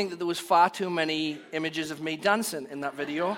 think 0.00 0.08
that 0.08 0.16
there 0.16 0.26
was 0.26 0.38
far 0.38 0.70
too 0.70 0.88
many 0.88 1.38
images 1.52 1.90
of 1.90 2.00
me 2.00 2.16
dancing 2.16 2.66
in 2.70 2.80
that 2.80 2.94
video. 2.94 3.36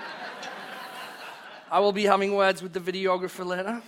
I 1.69 1.81
will 1.81 1.91
be 1.91 2.05
having 2.05 2.35
words 2.35 2.63
with 2.63 2.71
the 2.71 2.79
videographer 2.79 3.45
later. 3.45 3.81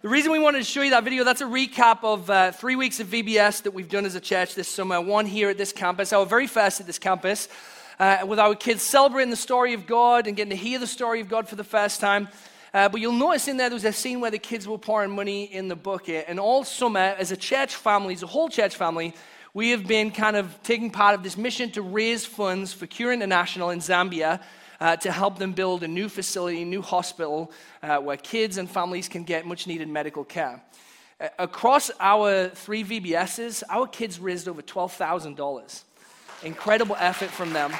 The 0.00 0.08
reason 0.08 0.32
we 0.32 0.38
wanted 0.38 0.60
to 0.60 0.64
show 0.64 0.80
you 0.80 0.88
that 0.88 1.04
video, 1.04 1.24
that's 1.24 1.42
a 1.42 1.44
recap 1.44 2.02
of 2.02 2.30
uh, 2.30 2.52
three 2.52 2.76
weeks 2.76 2.98
of 2.98 3.08
VBS 3.08 3.64
that 3.64 3.72
we've 3.72 3.90
done 3.90 4.06
as 4.06 4.14
a 4.14 4.22
church 4.22 4.54
this 4.54 4.68
summer. 4.68 5.02
One 5.02 5.26
here 5.26 5.50
at 5.50 5.58
this 5.58 5.70
campus, 5.70 6.14
our 6.14 6.24
very 6.24 6.46
first 6.46 6.80
at 6.80 6.86
this 6.86 6.98
campus, 6.98 7.50
uh, 7.98 8.24
with 8.26 8.38
our 8.38 8.54
kids 8.54 8.82
celebrating 8.82 9.28
the 9.28 9.36
story 9.36 9.74
of 9.74 9.86
God 9.86 10.28
and 10.28 10.34
getting 10.34 10.56
to 10.56 10.56
hear 10.56 10.78
the 10.78 10.86
story 10.86 11.20
of 11.20 11.28
God 11.28 11.46
for 11.46 11.56
the 11.56 11.62
first 11.62 12.00
time. 12.00 12.28
Uh, 12.72 12.88
but 12.88 13.02
you'll 13.02 13.12
notice 13.12 13.48
in 13.48 13.58
there, 13.58 13.68
there 13.68 13.76
was 13.76 13.84
a 13.84 13.92
scene 13.92 14.20
where 14.20 14.30
the 14.30 14.38
kids 14.38 14.66
were 14.66 14.78
pouring 14.78 15.10
money 15.10 15.44
in 15.44 15.68
the 15.68 15.76
bucket. 15.76 16.24
And 16.26 16.40
all 16.40 16.64
summer, 16.64 17.14
as 17.18 17.32
a 17.32 17.36
church 17.36 17.74
family, 17.74 18.14
as 18.14 18.22
a 18.22 18.26
whole 18.26 18.48
church 18.48 18.76
family, 18.76 19.12
we 19.58 19.70
have 19.70 19.88
been 19.88 20.12
kind 20.12 20.36
of 20.36 20.56
taking 20.62 20.88
part 20.88 21.16
of 21.16 21.24
this 21.24 21.36
mission 21.36 21.68
to 21.68 21.82
raise 21.82 22.24
funds 22.24 22.72
for 22.72 22.86
Cure 22.86 23.12
International 23.12 23.70
in 23.70 23.80
Zambia 23.80 24.40
uh, 24.78 24.94
to 24.94 25.10
help 25.10 25.36
them 25.36 25.52
build 25.52 25.82
a 25.82 25.88
new 25.88 26.08
facility, 26.08 26.62
a 26.62 26.64
new 26.64 26.80
hospital 26.80 27.50
uh, 27.82 27.98
where 27.98 28.16
kids 28.16 28.56
and 28.56 28.70
families 28.70 29.08
can 29.08 29.24
get 29.24 29.44
much 29.44 29.66
needed 29.66 29.88
medical 29.88 30.22
care. 30.22 30.62
Uh, 31.20 31.26
across 31.40 31.90
our 31.98 32.50
three 32.50 32.84
VBSs, 32.84 33.64
our 33.68 33.88
kids 33.88 34.20
raised 34.20 34.46
over 34.46 34.62
$12,000. 34.62 35.82
Incredible 36.44 36.96
effort 37.00 37.30
from 37.30 37.52
them. 37.52 37.72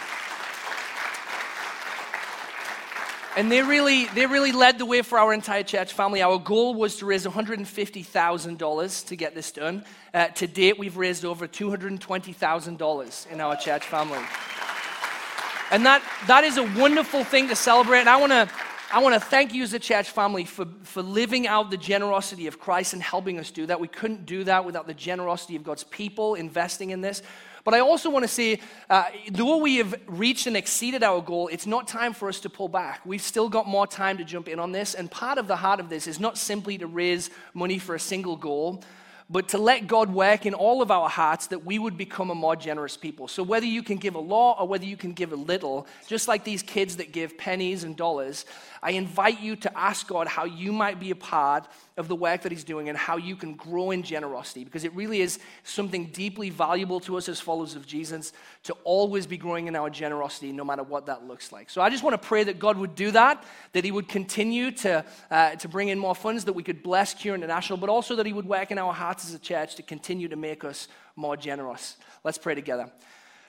And 3.38 3.52
they 3.52 3.62
really, 3.62 4.06
they 4.06 4.26
really 4.26 4.50
led 4.50 4.78
the 4.78 4.84
way 4.84 5.00
for 5.02 5.16
our 5.16 5.32
entire 5.32 5.62
church 5.62 5.92
family. 5.92 6.22
Our 6.22 6.40
goal 6.40 6.74
was 6.74 6.96
to 6.96 7.06
raise 7.06 7.24
$150,000 7.24 9.06
to 9.06 9.16
get 9.16 9.34
this 9.36 9.52
done. 9.52 9.84
Uh, 10.12 10.26
to 10.26 10.48
date, 10.48 10.76
we've 10.76 10.96
raised 10.96 11.24
over 11.24 11.46
$220,000 11.46 13.30
in 13.30 13.40
our 13.40 13.54
church 13.54 13.84
family. 13.84 14.18
And 15.70 15.86
that, 15.86 16.02
that 16.26 16.42
is 16.42 16.56
a 16.56 16.64
wonderful 16.64 17.22
thing 17.22 17.46
to 17.46 17.54
celebrate. 17.54 18.00
And 18.00 18.08
I 18.08 18.16
want 18.16 18.32
to 18.32 18.50
I 18.90 19.00
want 19.00 19.14
to 19.14 19.20
thank 19.20 19.52
you 19.52 19.62
as 19.62 19.74
a 19.74 19.78
church 19.78 20.08
family 20.08 20.46
for, 20.46 20.66
for 20.82 21.02
living 21.02 21.46
out 21.46 21.70
the 21.70 21.76
generosity 21.76 22.46
of 22.46 22.58
Christ 22.58 22.94
and 22.94 23.02
helping 23.02 23.38
us 23.38 23.50
do 23.50 23.66
that. 23.66 23.78
We 23.78 23.86
couldn't 23.86 24.24
do 24.24 24.44
that 24.44 24.64
without 24.64 24.86
the 24.86 24.94
generosity 24.94 25.56
of 25.56 25.62
God's 25.62 25.84
people 25.84 26.36
investing 26.36 26.88
in 26.88 27.02
this. 27.02 27.22
But 27.68 27.74
I 27.74 27.80
also 27.80 28.08
want 28.08 28.22
to 28.22 28.28
say, 28.28 28.60
uh, 28.88 29.04
though 29.30 29.58
we 29.58 29.76
have 29.76 29.94
reached 30.06 30.46
and 30.46 30.56
exceeded 30.56 31.02
our 31.02 31.20
goal, 31.20 31.48
it's 31.48 31.66
not 31.66 31.86
time 31.86 32.14
for 32.14 32.30
us 32.30 32.40
to 32.40 32.48
pull 32.48 32.70
back. 32.70 33.04
We've 33.04 33.20
still 33.20 33.50
got 33.50 33.68
more 33.68 33.86
time 33.86 34.16
to 34.16 34.24
jump 34.24 34.48
in 34.48 34.58
on 34.58 34.72
this. 34.72 34.94
And 34.94 35.10
part 35.10 35.36
of 35.36 35.48
the 35.48 35.56
heart 35.56 35.78
of 35.78 35.90
this 35.90 36.06
is 36.06 36.18
not 36.18 36.38
simply 36.38 36.78
to 36.78 36.86
raise 36.86 37.28
money 37.52 37.78
for 37.78 37.94
a 37.94 38.00
single 38.00 38.36
goal, 38.36 38.82
but 39.30 39.48
to 39.48 39.58
let 39.58 39.86
God 39.86 40.12
work 40.12 40.46
in 40.46 40.54
all 40.54 40.80
of 40.80 40.90
our 40.90 41.08
hearts 41.08 41.48
that 41.48 41.64
we 41.64 41.78
would 41.78 41.98
become 41.98 42.30
a 42.30 42.34
more 42.34 42.56
generous 42.56 42.96
people. 42.96 43.28
So, 43.28 43.42
whether 43.42 43.66
you 43.66 43.82
can 43.82 43.98
give 43.98 44.14
a 44.14 44.20
lot 44.20 44.56
or 44.58 44.66
whether 44.66 44.86
you 44.86 44.96
can 44.96 45.12
give 45.12 45.32
a 45.32 45.36
little, 45.36 45.86
just 46.06 46.28
like 46.28 46.44
these 46.44 46.62
kids 46.62 46.96
that 46.96 47.12
give 47.12 47.36
pennies 47.36 47.84
and 47.84 47.94
dollars, 47.94 48.46
I 48.82 48.92
invite 48.92 49.40
you 49.40 49.56
to 49.56 49.78
ask 49.78 50.06
God 50.06 50.28
how 50.28 50.44
you 50.44 50.72
might 50.72 50.98
be 50.98 51.10
a 51.10 51.16
part 51.16 51.68
of 51.98 52.08
the 52.08 52.16
work 52.16 52.42
that 52.42 52.52
He's 52.52 52.64
doing 52.64 52.88
and 52.88 52.96
how 52.96 53.18
you 53.18 53.36
can 53.36 53.54
grow 53.54 53.90
in 53.90 54.02
generosity 54.02 54.64
because 54.64 54.84
it 54.84 54.94
really 54.94 55.20
is 55.20 55.38
something 55.62 56.06
deeply 56.06 56.48
valuable 56.48 57.00
to 57.00 57.18
us 57.18 57.28
as 57.28 57.38
followers 57.38 57.74
of 57.74 57.86
Jesus 57.86 58.32
to 58.64 58.74
always 58.84 59.26
be 59.26 59.36
growing 59.36 59.66
in 59.66 59.76
our 59.76 59.88
generosity 59.88 60.52
no 60.52 60.64
matter 60.64 60.82
what 60.82 61.06
that 61.06 61.26
looks 61.26 61.52
like. 61.52 61.70
So 61.70 61.80
I 61.80 61.90
just 61.90 62.02
want 62.02 62.20
to 62.20 62.26
pray 62.26 62.44
that 62.44 62.58
God 62.58 62.76
would 62.76 62.94
do 62.94 63.10
that, 63.12 63.44
that 63.72 63.84
He 63.84 63.90
would 63.90 64.08
continue 64.08 64.70
to, 64.72 65.04
uh, 65.30 65.50
to 65.56 65.68
bring 65.68 65.88
in 65.88 65.98
more 65.98 66.14
funds, 66.14 66.44
that 66.44 66.52
we 66.52 66.62
could 66.62 66.82
bless 66.82 67.14
Cure 67.14 67.34
International, 67.34 67.78
but 67.78 67.88
also 67.88 68.16
that 68.16 68.26
He 68.26 68.32
would 68.32 68.46
work 68.46 68.70
in 68.70 68.78
our 68.78 68.92
hearts 68.92 69.26
as 69.26 69.34
a 69.34 69.38
church 69.38 69.76
to 69.76 69.82
continue 69.82 70.28
to 70.28 70.36
make 70.36 70.64
us 70.64 70.88
more 71.16 71.36
generous. 71.36 71.96
Let's 72.24 72.38
pray 72.38 72.54
together. 72.54 72.90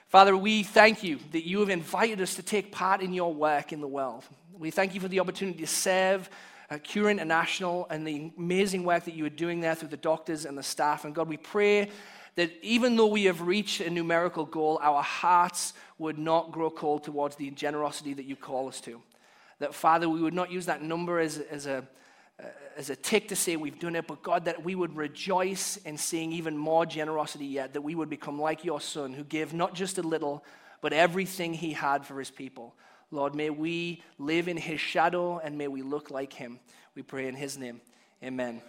Father, 0.08 0.36
we 0.36 0.64
thank 0.64 1.04
you 1.04 1.18
that 1.32 1.46
you 1.46 1.60
have 1.60 1.70
invited 1.70 2.20
us 2.20 2.34
to 2.34 2.42
take 2.42 2.72
part 2.72 3.00
in 3.00 3.12
your 3.12 3.32
work 3.32 3.72
in 3.72 3.80
the 3.80 3.88
world. 3.88 4.24
We 4.58 4.70
thank 4.70 4.94
you 4.94 5.00
for 5.00 5.08
the 5.08 5.20
opportunity 5.20 5.60
to 5.60 5.66
serve 5.66 6.28
uh, 6.70 6.78
Cure 6.78 7.10
International 7.10 7.86
and 7.90 8.06
the 8.06 8.32
amazing 8.38 8.84
work 8.84 9.04
that 9.04 9.14
you 9.14 9.24
are 9.26 9.30
doing 9.30 9.60
there 9.60 9.74
through 9.74 9.88
the 9.88 9.96
doctors 9.96 10.46
and 10.46 10.56
the 10.56 10.62
staff. 10.62 11.04
And 11.04 11.14
God, 11.14 11.28
we 11.28 11.36
pray 11.36 11.90
that 12.36 12.52
even 12.62 12.96
though 12.96 13.06
we 13.06 13.24
have 13.24 13.42
reached 13.42 13.80
a 13.80 13.90
numerical 13.90 14.44
goal, 14.44 14.78
our 14.82 15.02
hearts 15.02 15.74
would 15.98 16.18
not 16.18 16.52
grow 16.52 16.70
cold 16.70 17.04
towards 17.04 17.36
the 17.36 17.50
generosity 17.50 18.14
that 18.14 18.24
you 18.24 18.36
call 18.36 18.68
us 18.68 18.80
to. 18.82 19.00
That, 19.58 19.74
Father, 19.74 20.08
we 20.08 20.22
would 20.22 20.34
not 20.34 20.50
use 20.50 20.66
that 20.66 20.82
number 20.82 21.20
as, 21.20 21.38
as, 21.38 21.66
a, 21.66 21.86
as 22.76 22.88
a 22.88 22.96
tick 22.96 23.28
to 23.28 23.36
say 23.36 23.56
we've 23.56 23.78
done 23.78 23.96
it, 23.96 24.06
but 24.06 24.22
God, 24.22 24.46
that 24.46 24.64
we 24.64 24.74
would 24.74 24.96
rejoice 24.96 25.76
in 25.78 25.98
seeing 25.98 26.32
even 26.32 26.56
more 26.56 26.86
generosity 26.86 27.46
yet, 27.46 27.74
that 27.74 27.82
we 27.82 27.94
would 27.94 28.08
become 28.08 28.40
like 28.40 28.64
your 28.64 28.80
Son, 28.80 29.12
who 29.12 29.24
gave 29.24 29.52
not 29.52 29.74
just 29.74 29.98
a 29.98 30.02
little, 30.02 30.44
but 30.80 30.92
everything 30.92 31.52
he 31.52 31.72
had 31.72 32.06
for 32.06 32.18
his 32.18 32.30
people. 32.30 32.74
Lord, 33.10 33.34
may 33.34 33.50
we 33.50 34.02
live 34.18 34.48
in 34.48 34.56
his 34.56 34.80
shadow 34.80 35.38
and 35.38 35.58
may 35.58 35.68
we 35.68 35.82
look 35.82 36.10
like 36.10 36.32
him. 36.32 36.60
We 36.94 37.02
pray 37.02 37.26
in 37.26 37.34
his 37.34 37.58
name. 37.58 37.80
Amen. 38.22 38.62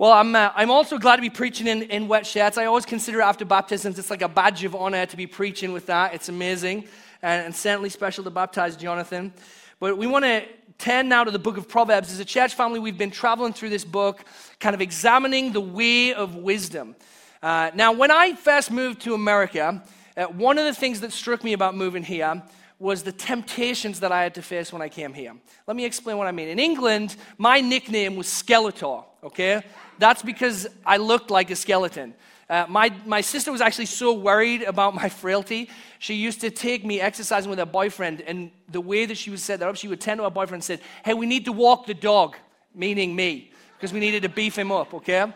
Well, 0.00 0.12
I'm, 0.12 0.34
uh, 0.34 0.50
I'm 0.54 0.70
also 0.70 0.96
glad 0.96 1.16
to 1.16 1.20
be 1.20 1.28
preaching 1.28 1.66
in, 1.66 1.82
in 1.82 2.08
wet 2.08 2.26
shirts. 2.26 2.56
I 2.56 2.64
always 2.64 2.86
consider 2.86 3.20
after 3.20 3.44
baptisms, 3.44 3.98
it's 3.98 4.08
like 4.08 4.22
a 4.22 4.30
badge 4.30 4.64
of 4.64 4.74
honor 4.74 5.04
to 5.04 5.14
be 5.14 5.26
preaching 5.26 5.74
with 5.74 5.84
that. 5.88 6.14
It's 6.14 6.30
amazing 6.30 6.86
and, 7.20 7.44
and 7.44 7.54
certainly 7.54 7.90
special 7.90 8.24
to 8.24 8.30
baptize 8.30 8.78
Jonathan. 8.78 9.30
But 9.78 9.98
we 9.98 10.06
want 10.06 10.24
to 10.24 10.46
turn 10.78 11.10
now 11.10 11.24
to 11.24 11.30
the 11.30 11.38
book 11.38 11.58
of 11.58 11.68
Proverbs. 11.68 12.10
As 12.10 12.18
a 12.18 12.24
church 12.24 12.54
family, 12.54 12.80
we've 12.80 12.96
been 12.96 13.10
traveling 13.10 13.52
through 13.52 13.68
this 13.68 13.84
book, 13.84 14.24
kind 14.58 14.74
of 14.74 14.80
examining 14.80 15.52
the 15.52 15.60
way 15.60 16.14
of 16.14 16.34
wisdom. 16.34 16.96
Uh, 17.42 17.70
now, 17.74 17.92
when 17.92 18.10
I 18.10 18.36
first 18.36 18.70
moved 18.70 19.02
to 19.02 19.12
America, 19.12 19.84
uh, 20.16 20.24
one 20.28 20.56
of 20.56 20.64
the 20.64 20.72
things 20.72 21.00
that 21.00 21.12
struck 21.12 21.44
me 21.44 21.52
about 21.52 21.76
moving 21.76 22.04
here 22.04 22.42
was 22.78 23.02
the 23.02 23.12
temptations 23.12 24.00
that 24.00 24.12
I 24.12 24.22
had 24.22 24.34
to 24.36 24.42
face 24.42 24.72
when 24.72 24.80
I 24.80 24.88
came 24.88 25.12
here. 25.12 25.34
Let 25.66 25.76
me 25.76 25.84
explain 25.84 26.16
what 26.16 26.26
I 26.26 26.32
mean. 26.32 26.48
In 26.48 26.58
England, 26.58 27.16
my 27.36 27.60
nickname 27.60 28.16
was 28.16 28.26
Skeletor, 28.28 29.04
okay? 29.22 29.62
That's 30.00 30.22
because 30.22 30.66
I 30.86 30.96
looked 30.96 31.30
like 31.30 31.50
a 31.50 31.56
skeleton. 31.56 32.14
Uh, 32.48 32.64
my, 32.70 32.90
my 33.04 33.20
sister 33.20 33.52
was 33.52 33.60
actually 33.60 33.86
so 33.86 34.14
worried 34.14 34.62
about 34.62 34.94
my 34.94 35.10
frailty. 35.10 35.68
She 35.98 36.14
used 36.14 36.40
to 36.40 36.50
take 36.50 36.86
me 36.86 37.02
exercising 37.02 37.50
with 37.50 37.58
her 37.58 37.66
boyfriend, 37.66 38.22
and 38.22 38.50
the 38.70 38.80
way 38.80 39.04
that 39.04 39.18
she 39.18 39.28
would 39.28 39.40
set 39.40 39.60
that 39.60 39.68
up, 39.68 39.76
she 39.76 39.88
would 39.88 40.00
turn 40.00 40.16
to 40.16 40.24
her 40.24 40.30
boyfriend 40.30 40.54
and 40.54 40.64
said, 40.64 40.80
Hey, 41.04 41.12
we 41.12 41.26
need 41.26 41.44
to 41.44 41.52
walk 41.52 41.84
the 41.84 41.92
dog, 41.92 42.36
meaning 42.74 43.14
me, 43.14 43.52
because 43.76 43.92
we 43.92 44.00
needed 44.00 44.22
to 44.22 44.30
beef 44.30 44.56
him 44.56 44.72
up, 44.72 44.94
okay? 44.94 45.30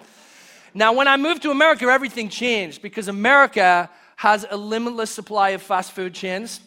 Now, 0.72 0.94
when 0.94 1.08
I 1.08 1.18
moved 1.18 1.42
to 1.42 1.50
America, 1.50 1.84
everything 1.84 2.30
changed 2.30 2.80
because 2.80 3.06
America 3.06 3.90
has 4.16 4.46
a 4.50 4.56
limitless 4.56 5.10
supply 5.10 5.50
of 5.50 5.60
fast 5.60 5.92
food 5.92 6.14
chains. 6.14 6.60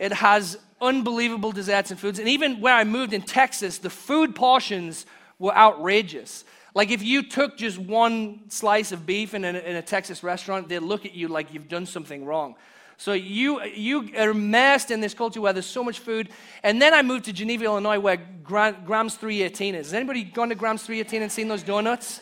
It 0.00 0.12
has 0.12 0.58
unbelievable 0.80 1.52
desserts 1.52 1.92
and 1.92 2.00
foods. 2.00 2.18
And 2.18 2.28
even 2.28 2.60
where 2.60 2.74
I 2.74 2.82
moved 2.82 3.12
in 3.12 3.22
Texas, 3.22 3.78
the 3.78 3.90
food 3.90 4.34
portions 4.34 5.06
were 5.38 5.56
outrageous. 5.56 6.44
Like 6.74 6.90
if 6.90 7.02
you 7.02 7.22
took 7.22 7.56
just 7.56 7.78
one 7.78 8.50
slice 8.50 8.90
of 8.92 9.06
beef 9.06 9.32
in 9.32 9.44
a, 9.44 9.48
in 9.48 9.76
a 9.76 9.82
Texas 9.82 10.22
restaurant, 10.22 10.68
they'd 10.68 10.80
look 10.80 11.06
at 11.06 11.14
you 11.14 11.28
like 11.28 11.54
you've 11.54 11.68
done 11.68 11.86
something 11.86 12.24
wrong. 12.24 12.56
So 12.96 13.12
you, 13.12 13.62
you 13.62 14.10
are 14.16 14.30
immersed 14.30 14.90
in 14.90 15.00
this 15.00 15.14
culture 15.14 15.40
where 15.40 15.52
there's 15.52 15.66
so 15.66 15.82
much 15.82 15.98
food. 15.98 16.28
And 16.62 16.80
then 16.80 16.94
I 16.94 17.02
moved 17.02 17.24
to 17.26 17.32
Geneva, 17.32 17.64
Illinois, 17.64 17.98
where 17.98 18.18
Graham's 18.44 19.16
318 19.16 19.74
is. 19.74 19.86
Has 19.86 19.94
anybody 19.94 20.24
gone 20.24 20.48
to 20.50 20.54
Graham's 20.54 20.84
318 20.84 21.22
and 21.22 21.32
seen 21.32 21.48
those 21.48 21.62
donuts? 21.62 22.20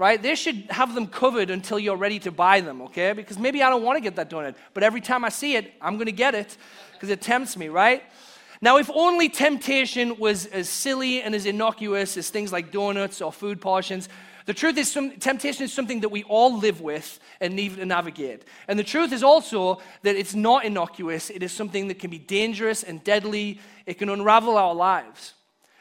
right? 0.00 0.22
They 0.22 0.34
should 0.34 0.64
have 0.70 0.94
them 0.94 1.06
covered 1.06 1.50
until 1.50 1.78
you're 1.78 1.94
ready 1.94 2.18
to 2.20 2.30
buy 2.30 2.62
them, 2.62 2.80
okay? 2.80 3.12
Because 3.12 3.38
maybe 3.38 3.62
I 3.62 3.68
don't 3.68 3.82
want 3.82 3.98
to 3.98 4.00
get 4.00 4.16
that 4.16 4.30
donut, 4.30 4.54
but 4.72 4.82
every 4.82 5.02
time 5.02 5.26
I 5.26 5.28
see 5.28 5.56
it, 5.56 5.74
I'm 5.78 5.96
going 5.96 6.06
to 6.06 6.12
get 6.12 6.34
it 6.34 6.56
because 6.94 7.10
it 7.10 7.20
tempts 7.20 7.54
me, 7.54 7.68
right? 7.68 8.02
Now, 8.62 8.76
if 8.76 8.90
only 8.92 9.30
temptation 9.30 10.18
was 10.18 10.44
as 10.46 10.68
silly 10.68 11.22
and 11.22 11.34
as 11.34 11.46
innocuous 11.46 12.16
as 12.18 12.28
things 12.28 12.52
like 12.52 12.70
donuts 12.70 13.22
or 13.22 13.32
food 13.32 13.60
portions, 13.60 14.08
the 14.44 14.52
truth 14.52 14.76
is, 14.76 14.90
some, 14.90 15.12
temptation 15.12 15.64
is 15.64 15.72
something 15.72 16.00
that 16.00 16.10
we 16.10 16.24
all 16.24 16.58
live 16.58 16.80
with 16.80 17.20
and 17.40 17.54
need 17.54 17.76
to 17.76 17.86
navigate. 17.86 18.44
And 18.68 18.78
the 18.78 18.84
truth 18.84 19.12
is 19.12 19.22
also 19.22 19.80
that 20.02 20.16
it's 20.16 20.34
not 20.34 20.64
innocuous, 20.64 21.30
it 21.30 21.42
is 21.42 21.52
something 21.52 21.88
that 21.88 21.98
can 21.98 22.10
be 22.10 22.18
dangerous 22.18 22.82
and 22.82 23.02
deadly, 23.02 23.60
it 23.86 23.94
can 23.94 24.08
unravel 24.08 24.58
our 24.58 24.74
lives. 24.74 25.34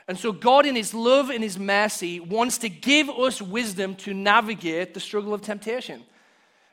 And 0.08 0.18
so, 0.18 0.32
God, 0.32 0.66
in 0.66 0.76
His 0.76 0.94
love 0.94 1.30
and 1.30 1.44
His 1.44 1.60
mercy, 1.60 2.20
wants 2.20 2.58
to 2.60 2.70
give 2.70 3.10
us 3.10 3.42
wisdom 3.42 3.96
to 3.98 4.14
navigate 4.14 4.94
the 4.94 5.00
struggle 5.00 5.34
of 5.34 5.42
temptation. 5.42 6.04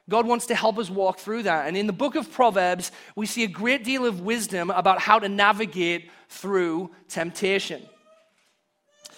God 0.09 0.27
wants 0.27 0.47
to 0.47 0.55
help 0.55 0.79
us 0.79 0.89
walk 0.89 1.19
through 1.19 1.45
that. 1.45 1.67
And 1.67 1.77
in 1.77 1.87
the 1.87 1.93
book 1.93 2.15
of 2.15 2.31
Proverbs, 2.31 2.93
we 3.17 3.27
see 3.27 3.43
a 3.43 3.49
great 3.49 3.83
deal 3.83 4.07
of 4.07 4.21
wisdom 4.21 4.71
about 4.71 5.01
how 5.01 5.19
to 5.19 5.29
navigate 5.29 6.11
through 6.29 6.91
temptation. 7.09 7.83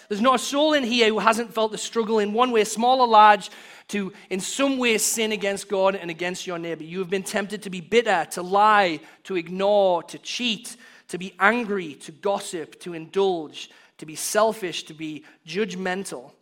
There's 0.08 0.22
not 0.22 0.36
a 0.36 0.38
soul 0.38 0.72
in 0.72 0.84
here 0.84 1.08
who 1.08 1.18
hasn't 1.18 1.52
felt 1.52 1.72
the 1.72 1.78
struggle 1.78 2.18
in 2.18 2.32
one 2.32 2.50
way, 2.50 2.64
small 2.64 3.02
or 3.02 3.06
large, 3.06 3.50
to 3.88 4.12
in 4.30 4.40
some 4.40 4.78
way 4.78 4.96
sin 4.96 5.32
against 5.32 5.68
God 5.68 5.94
and 5.94 6.10
against 6.10 6.46
your 6.46 6.58
neighbor. 6.58 6.84
You 6.84 7.00
have 7.00 7.10
been 7.10 7.22
tempted 7.22 7.62
to 7.64 7.70
be 7.70 7.82
bitter, 7.82 8.26
to 8.32 8.42
lie, 8.42 9.00
to 9.24 9.36
ignore, 9.36 10.02
to 10.04 10.18
cheat, 10.18 10.76
to 11.08 11.18
be 11.18 11.34
angry, 11.38 11.94
to 11.94 12.12
gossip, 12.12 12.80
to 12.80 12.94
indulge, 12.94 13.70
to 13.98 14.06
be 14.06 14.14
selfish, 14.14 14.84
to 14.84 14.94
be 14.94 15.24
judgmental. 15.46 16.32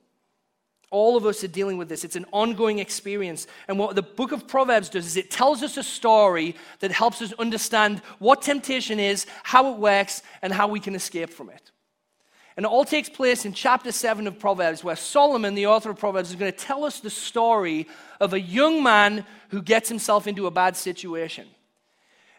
All 0.90 1.16
of 1.16 1.26
us 1.26 1.42
are 1.42 1.48
dealing 1.48 1.78
with 1.78 1.88
this. 1.88 2.04
It's 2.04 2.16
an 2.16 2.26
ongoing 2.32 2.78
experience. 2.78 3.46
And 3.66 3.78
what 3.78 3.96
the 3.96 4.02
book 4.02 4.30
of 4.30 4.46
Proverbs 4.46 4.88
does 4.88 5.06
is 5.06 5.16
it 5.16 5.30
tells 5.30 5.62
us 5.62 5.76
a 5.76 5.82
story 5.82 6.54
that 6.78 6.92
helps 6.92 7.20
us 7.20 7.32
understand 7.34 8.00
what 8.18 8.42
temptation 8.42 9.00
is, 9.00 9.26
how 9.42 9.72
it 9.72 9.78
works, 9.78 10.22
and 10.42 10.52
how 10.52 10.68
we 10.68 10.78
can 10.78 10.94
escape 10.94 11.30
from 11.30 11.50
it. 11.50 11.72
And 12.56 12.64
it 12.64 12.70
all 12.70 12.84
takes 12.84 13.08
place 13.08 13.44
in 13.44 13.52
chapter 13.52 13.92
7 13.92 14.26
of 14.26 14.38
Proverbs, 14.38 14.82
where 14.82 14.96
Solomon, 14.96 15.54
the 15.54 15.66
author 15.66 15.90
of 15.90 15.98
Proverbs, 15.98 16.30
is 16.30 16.36
going 16.36 16.52
to 16.52 16.58
tell 16.58 16.84
us 16.84 17.00
the 17.00 17.10
story 17.10 17.86
of 18.18 18.32
a 18.32 18.40
young 18.40 18.82
man 18.82 19.26
who 19.50 19.60
gets 19.60 19.88
himself 19.88 20.26
into 20.26 20.46
a 20.46 20.50
bad 20.50 20.76
situation. 20.76 21.46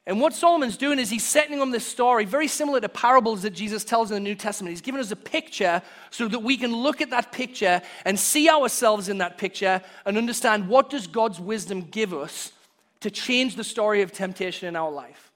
And 0.07 0.21
what 0.21 0.33
Solomon's 0.33 0.77
doing 0.77 1.00
is 1.00 1.09
he's 1.09 1.25
setting 1.25 1.59
on 1.59 1.71
this 1.71 1.86
story 1.86 2.24
very 2.24 2.48
similar 2.48 2.80
to 2.80 2.88
parables 2.88 3.42
that 3.42 3.50
Jesus 3.50 3.83
tells 3.83 4.09
in 4.09 4.15
the 4.15 4.21
New 4.21 4.36
Testament. 4.36 4.71
He's 4.71 4.81
given 4.81 5.01
us 5.01 5.12
a 5.12 5.18
picture 5.18 5.81
so 6.12 6.30
that 6.30 6.39
we 6.39 6.56
can 6.56 6.74
look 6.74 7.01
at 7.01 7.09
that 7.09 7.33
picture 7.33 7.81
and 8.06 8.18
see 8.18 8.50
ourselves 8.50 9.09
in 9.09 9.18
that 9.18 9.38
picture 9.38 9.81
and 10.06 10.18
understand 10.18 10.69
what 10.69 10.89
does 10.89 11.07
God's 11.07 11.42
wisdom 11.42 11.81
give 11.81 12.13
us 12.13 12.54
to 13.01 13.12
change 13.12 13.57
the 13.57 13.65
story 13.65 14.01
of 14.01 14.13
temptation 14.13 14.69
in 14.69 14.77
our 14.77 14.89
life. 14.89 15.30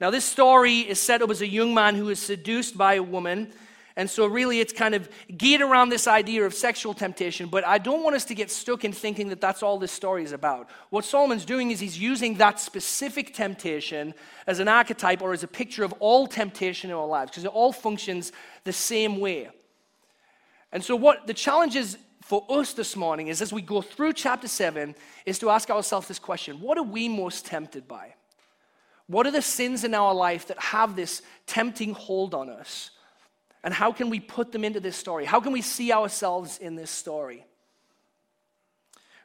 Now, 0.00 0.10
this 0.10 0.24
story 0.24 0.80
is 0.80 1.00
set 1.00 1.22
up 1.22 1.30
as 1.30 1.42
a 1.42 1.46
young 1.46 1.74
man 1.74 1.94
who 1.94 2.08
is 2.08 2.18
seduced 2.18 2.76
by 2.76 2.94
a 2.94 3.02
woman 3.04 3.52
and 3.96 4.10
so, 4.10 4.26
really, 4.26 4.58
it's 4.58 4.72
kind 4.72 4.94
of 4.96 5.08
geared 5.36 5.60
around 5.60 5.90
this 5.90 6.08
idea 6.08 6.44
of 6.44 6.52
sexual 6.52 6.94
temptation. 6.94 7.46
But 7.46 7.64
I 7.64 7.78
don't 7.78 8.02
want 8.02 8.16
us 8.16 8.24
to 8.24 8.34
get 8.34 8.50
stuck 8.50 8.84
in 8.84 8.92
thinking 8.92 9.28
that 9.28 9.40
that's 9.40 9.62
all 9.62 9.78
this 9.78 9.92
story 9.92 10.24
is 10.24 10.32
about. 10.32 10.68
What 10.90 11.04
Solomon's 11.04 11.44
doing 11.44 11.70
is 11.70 11.78
he's 11.78 11.96
using 11.96 12.34
that 12.38 12.58
specific 12.58 13.34
temptation 13.34 14.12
as 14.48 14.58
an 14.58 14.66
archetype 14.66 15.22
or 15.22 15.32
as 15.32 15.44
a 15.44 15.48
picture 15.48 15.84
of 15.84 15.92
all 16.00 16.26
temptation 16.26 16.90
in 16.90 16.96
our 16.96 17.06
lives, 17.06 17.30
because 17.30 17.44
it 17.44 17.52
all 17.52 17.72
functions 17.72 18.32
the 18.64 18.72
same 18.72 19.20
way. 19.20 19.48
And 20.72 20.82
so, 20.82 20.96
what 20.96 21.28
the 21.28 21.34
challenge 21.34 21.76
is 21.76 21.96
for 22.20 22.44
us 22.48 22.72
this 22.72 22.96
morning 22.96 23.28
is 23.28 23.40
as 23.40 23.52
we 23.52 23.62
go 23.62 23.80
through 23.80 24.14
chapter 24.14 24.48
7, 24.48 24.96
is 25.24 25.38
to 25.38 25.50
ask 25.50 25.70
ourselves 25.70 26.08
this 26.08 26.18
question 26.18 26.60
What 26.60 26.78
are 26.78 26.82
we 26.82 27.08
most 27.08 27.46
tempted 27.46 27.86
by? 27.86 28.14
What 29.06 29.24
are 29.28 29.30
the 29.30 29.42
sins 29.42 29.84
in 29.84 29.94
our 29.94 30.12
life 30.12 30.48
that 30.48 30.58
have 30.58 30.96
this 30.96 31.22
tempting 31.46 31.92
hold 31.94 32.34
on 32.34 32.48
us? 32.48 32.90
And 33.64 33.72
how 33.72 33.92
can 33.92 34.10
we 34.10 34.20
put 34.20 34.52
them 34.52 34.62
into 34.62 34.78
this 34.78 34.94
story? 34.94 35.24
How 35.24 35.40
can 35.40 35.50
we 35.50 35.62
see 35.62 35.90
ourselves 35.90 36.58
in 36.58 36.76
this 36.76 36.90
story? 36.90 37.46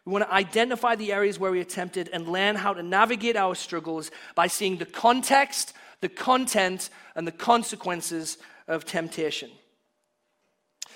We 0.05 0.13
want 0.13 0.23
to 0.23 0.33
identify 0.33 0.95
the 0.95 1.11
areas 1.11 1.37
where 1.37 1.51
we 1.51 1.59
are 1.59 1.65
tempted 1.65 2.09
and 2.11 2.27
learn 2.27 2.55
how 2.55 2.73
to 2.73 2.81
navigate 2.81 3.35
our 3.35 3.53
struggles 3.53 4.09
by 4.35 4.47
seeing 4.47 4.77
the 4.77 4.85
context, 4.85 5.73
the 5.99 6.09
content, 6.09 6.89
and 7.15 7.27
the 7.27 7.33
consequences 7.33 8.37
of 8.67 8.85
temptation. 8.85 9.51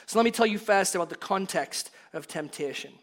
So 0.05 0.17
let 0.17 0.23
me 0.23 0.31
tell 0.31 0.47
you 0.47 0.57
first 0.57 0.95
about 0.95 1.09
the 1.09 1.15
context 1.15 1.91
of 2.13 2.27
temptation. 2.27 2.93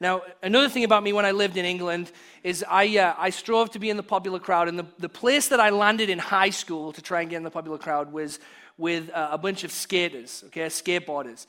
Now, 0.00 0.22
another 0.42 0.68
thing 0.68 0.84
about 0.84 1.02
me 1.02 1.12
when 1.12 1.24
I 1.24 1.32
lived 1.32 1.56
in 1.56 1.64
England 1.64 2.12
is 2.44 2.64
I, 2.68 2.98
uh, 2.98 3.14
I 3.18 3.30
strove 3.30 3.70
to 3.70 3.80
be 3.80 3.90
in 3.90 3.96
the 3.96 4.02
popular 4.02 4.38
crowd, 4.38 4.68
and 4.68 4.78
the, 4.78 4.86
the 4.98 5.08
place 5.08 5.48
that 5.48 5.58
I 5.58 5.70
landed 5.70 6.08
in 6.08 6.20
high 6.20 6.50
school 6.50 6.92
to 6.92 7.02
try 7.02 7.22
and 7.22 7.30
get 7.30 7.38
in 7.38 7.42
the 7.42 7.50
popular 7.50 7.78
crowd 7.78 8.12
was 8.12 8.38
with 8.78 9.10
uh, 9.10 9.28
a 9.32 9.38
bunch 9.38 9.64
of 9.64 9.72
skaters, 9.72 10.44
okay, 10.46 10.66
skateboarders. 10.66 11.46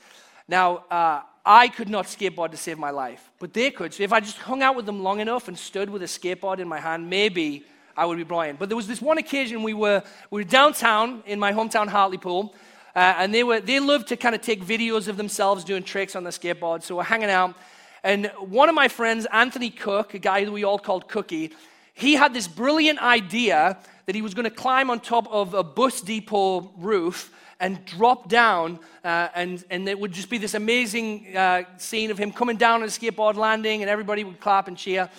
Now, 0.48 0.78
uh, 0.90 1.22
I 1.46 1.68
could 1.68 1.88
not 1.88 2.06
skateboard 2.06 2.50
to 2.50 2.56
save 2.56 2.78
my 2.78 2.90
life, 2.90 3.30
but 3.38 3.54
they 3.54 3.70
could. 3.70 3.94
So 3.94 4.02
if 4.02 4.12
I 4.12 4.20
just 4.20 4.36
hung 4.36 4.62
out 4.62 4.76
with 4.76 4.84
them 4.84 5.02
long 5.02 5.20
enough 5.20 5.48
and 5.48 5.56
stood 5.56 5.88
with 5.88 6.02
a 6.02 6.06
skateboard 6.06 6.58
in 6.58 6.68
my 6.68 6.80
hand, 6.80 7.08
maybe 7.08 7.64
I 7.96 8.04
would 8.04 8.18
be 8.18 8.24
brilliant. 8.24 8.58
But 8.58 8.68
there 8.68 8.76
was 8.76 8.88
this 8.88 9.00
one 9.00 9.18
occasion 9.18 9.62
we 9.62 9.74
were, 9.74 10.02
we 10.30 10.40
were 10.42 10.48
downtown 10.48 11.22
in 11.24 11.38
my 11.38 11.52
hometown 11.52 11.88
Hartlepool, 11.88 12.54
uh, 12.94 13.14
and 13.18 13.32
they, 13.32 13.44
were, 13.44 13.60
they 13.60 13.78
loved 13.78 14.08
to 14.08 14.16
kind 14.16 14.34
of 14.34 14.40
take 14.42 14.64
videos 14.64 15.06
of 15.06 15.16
themselves 15.16 15.64
doing 15.64 15.84
tricks 15.84 16.16
on 16.16 16.24
the 16.24 16.30
skateboard. 16.30 16.82
So 16.82 16.96
we're 16.96 17.04
hanging 17.04 17.30
out, 17.30 17.54
and 18.02 18.26
one 18.38 18.68
of 18.68 18.74
my 18.74 18.88
friends, 18.88 19.26
Anthony 19.32 19.70
Cook, 19.70 20.14
a 20.14 20.18
guy 20.18 20.44
that 20.44 20.52
we 20.52 20.64
all 20.64 20.78
called 20.78 21.08
Cookie, 21.08 21.52
he 22.00 22.14
had 22.14 22.34
this 22.34 22.48
brilliant 22.48 23.00
idea 23.00 23.78
that 24.06 24.14
he 24.14 24.22
was 24.22 24.34
going 24.34 24.44
to 24.44 24.54
climb 24.54 24.90
on 24.90 25.00
top 25.00 25.28
of 25.30 25.54
a 25.54 25.62
bus 25.62 26.00
depot 26.00 26.72
roof 26.78 27.32
and 27.60 27.84
drop 27.84 28.28
down, 28.28 28.78
uh, 29.04 29.28
and, 29.34 29.62
and 29.70 29.88
it 29.88 29.98
would 29.98 30.12
just 30.12 30.30
be 30.30 30.38
this 30.38 30.54
amazing 30.54 31.36
uh, 31.36 31.62
scene 31.76 32.10
of 32.10 32.18
him 32.18 32.32
coming 32.32 32.56
down 32.56 32.82
on 32.82 32.88
a 32.88 32.90
skateboard 32.90 33.36
landing, 33.36 33.82
and 33.82 33.90
everybody 33.90 34.24
would 34.24 34.40
clap 34.40 34.66
and 34.66 34.78
cheer. 34.78 35.10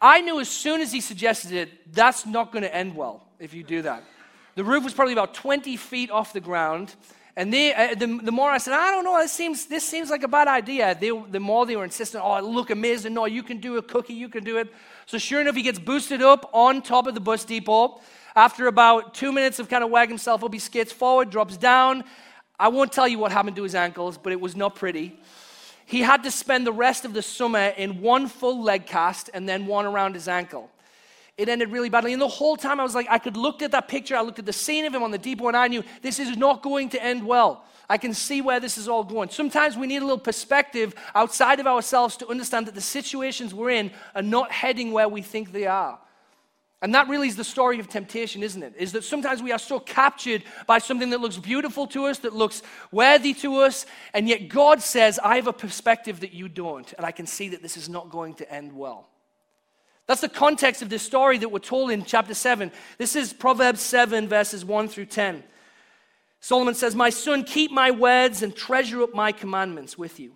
I 0.00 0.20
knew 0.20 0.38
as 0.40 0.48
soon 0.48 0.82
as 0.82 0.92
he 0.92 1.00
suggested 1.00 1.52
it, 1.52 1.92
that's 1.92 2.26
not 2.26 2.52
going 2.52 2.62
to 2.62 2.74
end 2.74 2.94
well 2.94 3.26
if 3.40 3.54
you 3.54 3.62
do 3.62 3.82
that. 3.82 4.04
The 4.54 4.64
roof 4.64 4.84
was 4.84 4.92
probably 4.92 5.14
about 5.14 5.34
20 5.34 5.76
feet 5.76 6.10
off 6.10 6.32
the 6.32 6.40
ground. 6.40 6.94
And 7.38 7.52
they, 7.52 7.74
uh, 7.74 7.94
the, 7.94 8.06
the 8.22 8.32
more 8.32 8.50
I 8.50 8.56
said, 8.56 8.72
I 8.72 8.90
don't 8.90 9.04
know, 9.04 9.18
this 9.18 9.32
seems, 9.32 9.66
this 9.66 9.86
seems 9.86 10.08
like 10.08 10.22
a 10.22 10.28
bad 10.28 10.48
idea, 10.48 10.96
they, 10.98 11.10
the 11.30 11.38
more 11.38 11.66
they 11.66 11.76
were 11.76 11.84
insistent, 11.84 12.24
oh, 12.24 12.40
look 12.40 12.70
amazing. 12.70 13.12
No, 13.12 13.26
you 13.26 13.42
can 13.42 13.58
do 13.58 13.76
a 13.76 13.82
cookie, 13.82 14.14
you 14.14 14.30
can 14.30 14.42
do 14.42 14.56
it. 14.56 14.72
So 15.04 15.18
sure 15.18 15.42
enough, 15.42 15.54
he 15.54 15.62
gets 15.62 15.78
boosted 15.78 16.22
up 16.22 16.48
on 16.54 16.80
top 16.80 17.06
of 17.06 17.14
the 17.14 17.20
bus 17.20 17.44
depot. 17.44 18.00
After 18.34 18.68
about 18.68 19.12
two 19.12 19.32
minutes 19.32 19.58
of 19.58 19.68
kind 19.68 19.84
of 19.84 19.90
wagging 19.90 20.12
himself 20.12 20.42
up, 20.42 20.52
he 20.52 20.58
skates 20.58 20.92
forward, 20.92 21.28
drops 21.28 21.58
down. 21.58 22.04
I 22.58 22.68
won't 22.68 22.90
tell 22.90 23.06
you 23.06 23.18
what 23.18 23.32
happened 23.32 23.56
to 23.56 23.62
his 23.62 23.74
ankles, 23.74 24.16
but 24.16 24.32
it 24.32 24.40
was 24.40 24.56
not 24.56 24.74
pretty. 24.74 25.20
He 25.84 26.00
had 26.00 26.22
to 26.22 26.30
spend 26.30 26.66
the 26.66 26.72
rest 26.72 27.04
of 27.04 27.12
the 27.12 27.22
summer 27.22 27.68
in 27.76 28.00
one 28.00 28.28
full 28.28 28.62
leg 28.62 28.86
cast 28.86 29.28
and 29.34 29.46
then 29.46 29.66
one 29.66 29.84
around 29.84 30.14
his 30.14 30.26
ankle. 30.26 30.70
It 31.36 31.50
ended 31.50 31.70
really 31.70 31.90
badly. 31.90 32.12
And 32.12 32.22
the 32.22 32.28
whole 32.28 32.56
time 32.56 32.80
I 32.80 32.82
was 32.82 32.94
like, 32.94 33.06
I 33.10 33.18
could 33.18 33.36
look 33.36 33.60
at 33.60 33.72
that 33.72 33.88
picture, 33.88 34.16
I 34.16 34.22
looked 34.22 34.38
at 34.38 34.46
the 34.46 34.52
scene 34.52 34.86
of 34.86 34.94
him 34.94 35.02
on 35.02 35.10
the 35.10 35.18
depot, 35.18 35.48
and 35.48 35.56
I 35.56 35.68
knew 35.68 35.84
this 36.00 36.18
is 36.18 36.36
not 36.36 36.62
going 36.62 36.88
to 36.90 37.02
end 37.02 37.26
well. 37.26 37.64
I 37.88 37.98
can 37.98 38.14
see 38.14 38.40
where 38.40 38.58
this 38.58 38.78
is 38.78 38.88
all 38.88 39.04
going. 39.04 39.28
Sometimes 39.28 39.76
we 39.76 39.86
need 39.86 39.98
a 39.98 40.04
little 40.04 40.18
perspective 40.18 40.94
outside 41.14 41.60
of 41.60 41.66
ourselves 41.66 42.16
to 42.16 42.28
understand 42.28 42.66
that 42.66 42.74
the 42.74 42.80
situations 42.80 43.54
we're 43.54 43.70
in 43.70 43.92
are 44.14 44.22
not 44.22 44.50
heading 44.50 44.92
where 44.92 45.08
we 45.08 45.22
think 45.22 45.52
they 45.52 45.66
are. 45.66 45.98
And 46.82 46.94
that 46.94 47.08
really 47.08 47.28
is 47.28 47.36
the 47.36 47.44
story 47.44 47.80
of 47.80 47.88
temptation, 47.88 48.42
isn't 48.42 48.62
it? 48.62 48.74
Is 48.76 48.92
that 48.92 49.04
sometimes 49.04 49.42
we 49.42 49.52
are 49.52 49.58
so 49.58 49.78
captured 49.78 50.42
by 50.66 50.78
something 50.78 51.10
that 51.10 51.20
looks 51.20 51.36
beautiful 51.36 51.86
to 51.88 52.06
us, 52.06 52.18
that 52.18 52.34
looks 52.34 52.62
worthy 52.92 53.34
to 53.34 53.56
us, 53.56 53.86
and 54.12 54.28
yet 54.28 54.48
God 54.48 54.82
says, 54.82 55.18
I 55.22 55.36
have 55.36 55.46
a 55.46 55.52
perspective 55.52 56.20
that 56.20 56.32
you 56.32 56.48
don't, 56.48 56.92
and 56.94 57.06
I 57.06 57.12
can 57.12 57.26
see 57.26 57.50
that 57.50 57.62
this 57.62 57.76
is 57.76 57.88
not 57.88 58.10
going 58.10 58.34
to 58.34 58.52
end 58.52 58.72
well. 58.72 59.08
That's 60.06 60.20
the 60.20 60.28
context 60.28 60.82
of 60.82 60.88
this 60.88 61.02
story 61.02 61.38
that 61.38 61.50
we're 61.50 61.58
told 61.58 61.90
in 61.90 62.04
chapter 62.04 62.34
7. 62.34 62.70
This 62.96 63.16
is 63.16 63.32
Proverbs 63.32 63.80
7, 63.80 64.28
verses 64.28 64.64
1 64.64 64.88
through 64.88 65.06
10. 65.06 65.42
Solomon 66.40 66.74
says, 66.74 66.94
My 66.94 67.10
son, 67.10 67.42
keep 67.42 67.72
my 67.72 67.90
words 67.90 68.42
and 68.42 68.54
treasure 68.54 69.02
up 69.02 69.14
my 69.14 69.32
commandments 69.32 69.98
with 69.98 70.20
you. 70.20 70.32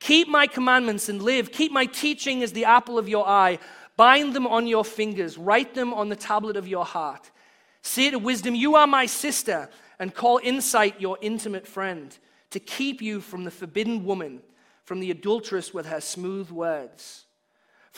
Keep 0.00 0.28
my 0.28 0.46
commandments 0.46 1.08
and 1.08 1.22
live. 1.22 1.52
Keep 1.52 1.72
my 1.72 1.86
teaching 1.86 2.42
as 2.42 2.52
the 2.52 2.66
apple 2.66 2.98
of 2.98 3.08
your 3.08 3.26
eye. 3.26 3.58
Bind 3.96 4.34
them 4.34 4.46
on 4.46 4.66
your 4.66 4.84
fingers, 4.84 5.36
write 5.36 5.74
them 5.74 5.92
on 5.92 6.08
the 6.08 6.14
tablet 6.14 6.56
of 6.56 6.68
your 6.68 6.84
heart. 6.84 7.30
Say 7.82 8.10
to 8.10 8.18
wisdom, 8.18 8.54
You 8.54 8.76
are 8.76 8.86
my 8.86 9.06
sister, 9.06 9.68
and 9.98 10.14
call 10.14 10.38
insight 10.42 11.00
your 11.00 11.18
intimate 11.20 11.66
friend, 11.66 12.16
to 12.50 12.60
keep 12.60 13.02
you 13.02 13.20
from 13.20 13.42
the 13.44 13.50
forbidden 13.50 14.04
woman, 14.04 14.42
from 14.84 15.00
the 15.00 15.10
adulteress 15.10 15.74
with 15.74 15.86
her 15.86 16.00
smooth 16.00 16.50
words. 16.50 17.24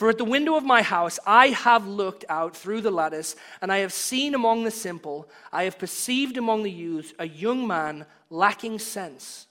For 0.01 0.09
at 0.09 0.17
the 0.17 0.25
window 0.25 0.55
of 0.55 0.63
my 0.63 0.81
house 0.81 1.19
I 1.27 1.49
have 1.49 1.85
looked 1.85 2.25
out 2.27 2.57
through 2.57 2.81
the 2.81 2.89
lattice, 2.89 3.35
and 3.61 3.71
I 3.71 3.77
have 3.77 3.93
seen 3.93 4.33
among 4.33 4.63
the 4.63 4.71
simple, 4.71 5.29
I 5.53 5.65
have 5.65 5.77
perceived 5.77 6.37
among 6.37 6.63
the 6.63 6.71
youths 6.71 7.13
a 7.19 7.27
young 7.27 7.67
man 7.67 8.07
lacking 8.31 8.79
sense, 8.79 9.45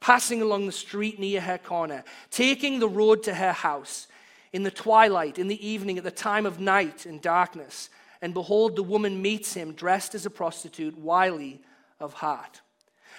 passing 0.00 0.42
along 0.42 0.66
the 0.66 0.72
street 0.72 1.18
near 1.18 1.40
her 1.40 1.56
corner, 1.56 2.04
taking 2.30 2.80
the 2.80 2.86
road 2.86 3.22
to 3.22 3.34
her 3.34 3.54
house 3.54 4.06
in 4.52 4.62
the 4.62 4.70
twilight, 4.70 5.38
in 5.38 5.48
the 5.48 5.66
evening, 5.66 5.96
at 5.96 6.04
the 6.04 6.10
time 6.10 6.44
of 6.44 6.60
night 6.60 7.06
and 7.06 7.22
darkness. 7.22 7.88
And 8.20 8.34
behold, 8.34 8.76
the 8.76 8.82
woman 8.82 9.22
meets 9.22 9.54
him 9.54 9.72
dressed 9.72 10.14
as 10.14 10.26
a 10.26 10.30
prostitute, 10.30 10.98
wily 10.98 11.62
of 11.98 12.12
heart. 12.12 12.60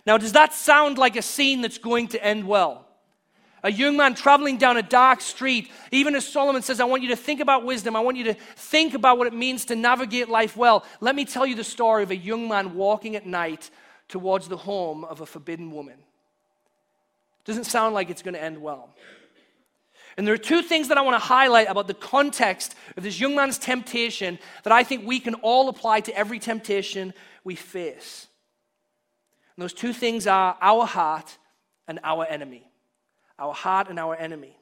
Now, 0.06 0.20
does 0.20 0.34
that 0.34 0.54
sound 0.54 1.00
like 1.00 1.16
a 1.16 1.24
scene 1.24 1.62
that's 1.62 1.80
going 1.80 2.10
to 2.10 2.24
end 2.24 2.48
well? 2.48 2.86
A 3.66 3.72
young 3.72 3.98
man 3.98 4.14
traveling 4.14 4.58
down 4.58 4.78
a 4.78 4.84
dark 4.84 5.22
street, 5.22 5.72
even 5.92 6.14
as 6.14 6.28
Solomon 6.28 6.62
says, 6.62 6.80
I 6.80 6.86
want 6.86 7.02
you 7.02 7.10
to 7.10 7.16
think 7.16 7.40
about 7.40 7.66
wisdom. 7.66 7.96
I 7.96 8.00
want 8.00 8.16
you 8.16 8.26
to 8.26 8.36
think 8.36 8.94
about 8.94 9.18
what 9.18 9.26
it 9.26 9.34
means 9.34 9.66
to 9.66 9.76
navigate 9.76 10.30
life 10.30 10.56
well. 10.56 10.86
Let 11.02 11.16
me 11.16 11.26
tell 11.26 11.48
you 11.48 11.56
the 11.56 11.64
story 11.64 12.04
of 12.04 12.12
a 12.12 12.16
young 12.16 12.48
man 12.48 12.76
walking 12.76 13.16
at 13.16 13.26
night 13.26 13.72
towards 14.08 14.48
the 14.50 14.56
home 14.56 15.04
of 15.04 15.20
a 15.20 15.26
forbidden 15.26 15.72
woman. 15.72 15.96
Doesn't 17.44 17.64
sound 17.64 17.96
like 17.96 18.12
it's 18.12 18.22
going 18.22 18.36
to 18.36 18.44
end 18.44 18.62
well. 18.62 18.92
And 20.16 20.28
there 20.28 20.36
are 20.36 20.38
two 20.38 20.62
things 20.62 20.90
that 20.90 21.00
I 21.00 21.02
want 21.02 21.16
to 21.16 21.26
highlight 21.26 21.68
about 21.68 21.88
the 21.88 21.96
context 21.96 22.76
of 22.96 23.02
this 23.02 23.20
young 23.20 23.36
man's 23.36 23.58
temptation 23.58 24.38
that 24.62 24.74
I 24.74 24.84
think 24.84 25.08
we 25.08 25.20
can 25.20 25.34
all 25.34 25.70
apply 25.70 26.02
to 26.02 26.16
every 26.16 26.38
temptation 26.38 27.16
we 27.44 27.56
face. 27.56 28.28
And 29.58 29.64
those 29.64 29.74
two 29.74 29.92
things 29.92 30.28
are 30.28 30.56
our 30.62 30.86
heart 30.86 31.40
and 31.88 32.00
our 32.04 32.28
enemy. 32.28 32.70
Our 33.38 33.54
heart 33.54 33.90
and 33.90 34.00
our 34.00 34.16
enemy. 34.16 34.58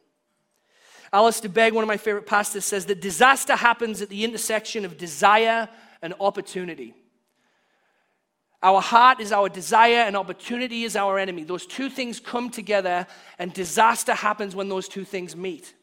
Alistair 1.12 1.52
Begg, 1.52 1.74
one 1.74 1.84
of 1.84 1.88
my 1.88 1.98
favorite 1.98 2.26
pastors, 2.26 2.66
says 2.66 2.88
that 2.88 3.00
disaster 3.00 3.56
happens 3.56 4.02
at 4.02 4.10
the 4.10 4.24
intersection 4.24 4.84
of 4.84 4.98
desire 4.98 5.70
and 6.02 6.14
opportunity. 6.20 6.96
Our 8.64 8.82
heart 8.82 9.20
is 9.20 9.32
our 9.32 9.50
desire, 9.50 10.00
and 10.00 10.16
opportunity 10.16 10.86
is 10.86 10.96
our 10.96 11.20
enemy. 11.20 11.44
Those 11.44 11.68
two 11.68 11.90
things 11.90 12.20
come 12.20 12.50
together, 12.50 13.06
and 13.38 13.54
disaster 13.54 14.14
happens 14.14 14.56
when 14.56 14.70
those 14.70 14.88
two 14.88 15.04
things 15.04 15.36
meet. 15.36 15.76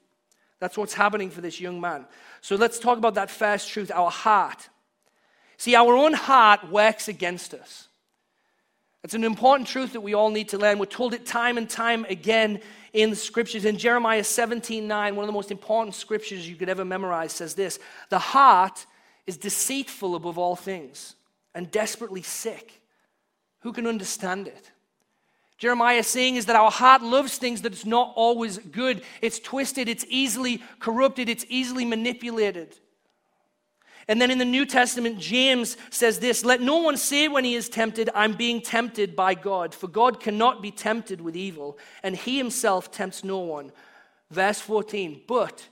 That's 0.61 0.77
what's 0.77 0.95
happening 0.95 1.31
for 1.31 1.43
this 1.43 1.61
young 1.61 1.81
man. 1.81 2.07
So 2.41 2.57
let's 2.57 2.79
talk 2.79 2.99
about 2.99 3.15
that 3.15 3.31
first 3.31 3.69
truth 3.69 3.91
our 3.95 4.11
heart. 4.11 4.69
See, 5.59 5.75
our 5.75 5.95
own 5.95 6.15
heart 6.15 6.71
works 6.71 7.07
against 7.07 7.53
us. 7.53 7.89
It's 9.03 9.15
an 9.15 9.25
important 9.25 9.69
truth 9.69 9.95
that 9.95 10.03
we 10.03 10.15
all 10.15 10.31
need 10.31 10.51
to 10.51 10.59
learn. 10.59 10.79
We're 10.79 10.85
told 10.85 11.15
it 11.15 11.25
time 11.25 11.57
and 11.57 11.69
time 11.69 12.05
again 12.09 12.61
in 12.93 13.11
the 13.11 13.17
scriptures. 13.17 13.65
In 13.65 13.79
Jeremiah 13.79 14.25
17 14.25 14.87
9, 14.87 15.17
one 15.17 15.25
of 15.25 15.29
the 15.29 15.33
most 15.33 15.51
important 15.51 15.95
scriptures 15.95 16.49
you 16.49 16.57
could 16.57 16.69
ever 16.69 16.85
memorize 16.85 17.33
says 17.33 17.55
this 17.55 17.79
The 18.11 18.19
heart 18.19 18.85
is 19.27 19.37
deceitful 19.37 20.15
above 20.15 20.39
all 20.39 20.57
things 20.57 21.15
and 21.55 21.71
desperately 21.71 22.23
sick. 22.23 22.81
Who 23.61 23.73
can 23.73 23.87
understand 23.87 24.49
it? 24.49 24.71
Jeremiah 25.59 25.99
is 25.99 26.07
saying 26.07 26.37
is 26.37 26.47
that 26.47 26.57
our 26.57 26.71
heart 26.71 27.03
loves 27.03 27.37
things 27.37 27.61
that's 27.61 27.85
not 27.85 28.15
always 28.17 28.57
good. 28.57 29.03
It's 29.21 29.39
twisted, 29.39 29.89
it's 29.89 30.07
easily 30.09 30.63
corrupted, 30.79 31.29
it's 31.29 31.45
easily 31.51 31.85
manipulated. 31.85 32.79
And 34.11 34.21
then 34.21 34.33
in 34.33 34.39
the 34.39 34.45
New 34.45 34.67
Testament, 34.67 35.21
James 35.21 35.77
says 35.91 36.19
this 36.19 36.45
Let 36.45 36.61
no 36.61 36.79
one 36.79 36.97
say 36.97 37.29
when 37.29 37.45
he 37.45 37.55
is 37.55 37.69
tempted, 37.69 38.11
I'm 38.13 38.33
being 38.33 38.61
tempted 38.61 39.15
by 39.15 39.35
God, 39.35 39.73
for 39.73 39.87
God 39.87 40.19
cannot 40.19 40.61
be 40.61 40.73
tempted 40.73 41.21
with 41.21 41.37
evil, 41.37 41.79
and 42.03 42.17
he 42.17 42.37
himself 42.37 42.91
tempts 42.91 43.23
no 43.23 43.39
one. 43.39 43.71
Verse 44.29 44.61
14, 44.61 45.23
but 45.29 45.69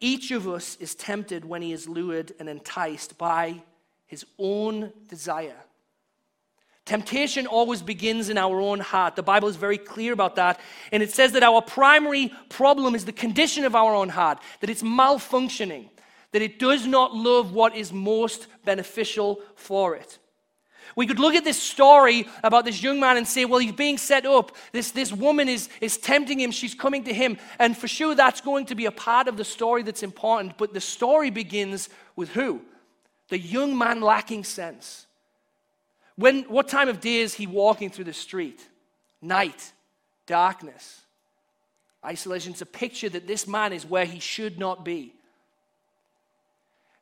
each 0.00 0.30
of 0.30 0.48
us 0.48 0.78
is 0.80 0.94
tempted 0.94 1.44
when 1.44 1.60
he 1.60 1.72
is 1.72 1.86
lured 1.86 2.32
and 2.40 2.48
enticed 2.48 3.18
by 3.18 3.60
his 4.06 4.24
own 4.38 4.90
desire. 5.06 5.56
Temptation 6.86 7.46
always 7.46 7.82
begins 7.82 8.30
in 8.30 8.38
our 8.38 8.58
own 8.58 8.80
heart. 8.80 9.16
The 9.16 9.22
Bible 9.22 9.48
is 9.48 9.56
very 9.56 9.78
clear 9.78 10.14
about 10.14 10.36
that. 10.36 10.58
And 10.92 11.02
it 11.02 11.12
says 11.12 11.32
that 11.32 11.42
our 11.42 11.60
primary 11.60 12.32
problem 12.48 12.94
is 12.94 13.04
the 13.04 13.12
condition 13.12 13.64
of 13.64 13.76
our 13.76 13.94
own 13.94 14.08
heart, 14.08 14.38
that 14.60 14.70
it's 14.70 14.82
malfunctioning, 14.82 15.90
that 16.32 16.42
it 16.42 16.58
does 16.58 16.86
not 16.86 17.14
love 17.14 17.52
what 17.52 17.74
is 17.74 17.92
most 17.92 18.46
beneficial 18.64 19.40
for 19.56 19.96
it. 19.96 20.18
We 20.96 21.06
could 21.06 21.20
look 21.20 21.34
at 21.34 21.44
this 21.44 21.60
story 21.60 22.26
about 22.42 22.64
this 22.64 22.82
young 22.82 22.98
man 22.98 23.16
and 23.16 23.26
say, 23.26 23.44
well, 23.44 23.60
he's 23.60 23.72
being 23.72 23.98
set 23.98 24.26
up. 24.26 24.56
This, 24.72 24.90
this 24.90 25.12
woman 25.12 25.48
is, 25.48 25.68
is 25.80 25.96
tempting 25.96 26.40
him. 26.40 26.50
She's 26.50 26.74
coming 26.74 27.04
to 27.04 27.14
him. 27.14 27.38
And 27.58 27.76
for 27.76 27.86
sure, 27.86 28.14
that's 28.14 28.40
going 28.40 28.66
to 28.66 28.74
be 28.74 28.86
a 28.86 28.90
part 28.90 29.28
of 29.28 29.36
the 29.36 29.44
story 29.44 29.82
that's 29.82 30.02
important. 30.02 30.58
But 30.58 30.74
the 30.74 30.80
story 30.80 31.30
begins 31.30 31.88
with 32.16 32.30
who? 32.30 32.60
The 33.28 33.38
young 33.38 33.78
man 33.78 34.00
lacking 34.00 34.44
sense. 34.44 35.06
When, 36.16 36.42
what 36.44 36.68
time 36.68 36.88
of 36.88 37.00
day 37.00 37.18
is 37.18 37.34
he 37.34 37.46
walking 37.46 37.90
through 37.90 38.04
the 38.04 38.12
street? 38.12 38.60
Night, 39.22 39.72
darkness, 40.26 41.02
isolation. 42.04 42.52
It's 42.52 42.62
a 42.62 42.66
picture 42.66 43.08
that 43.08 43.26
this 43.26 43.46
man 43.46 43.72
is 43.72 43.86
where 43.86 44.04
he 44.04 44.18
should 44.18 44.58
not 44.58 44.84
be. 44.84 45.14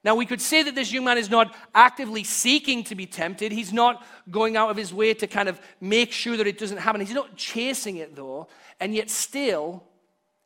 Now, 0.09 0.15
we 0.15 0.25
could 0.25 0.41
say 0.41 0.63
that 0.63 0.75
this 0.75 0.91
young 0.91 1.05
man 1.05 1.19
is 1.19 1.29
not 1.29 1.55
actively 1.75 2.25
seeking 2.25 2.83
to 2.85 2.95
be 2.95 3.05
tempted. 3.05 3.53
He's 3.53 3.75
not 3.75 4.07
going 4.31 4.57
out 4.57 4.71
of 4.71 4.77
his 4.79 4.91
way 4.91 5.13
to 5.13 5.27
kind 5.27 5.51
of 5.51 5.61
make 5.83 6.13
sure 6.13 6.35
that 6.39 6.47
it 6.47 6.57
doesn't 6.57 6.79
happen. 6.79 7.03
He's 7.03 7.15
not 7.15 7.37
chasing 7.37 7.99
it, 7.99 8.17
though, 8.17 8.49
and 8.81 8.95
yet 8.95 9.11
still, 9.11 9.85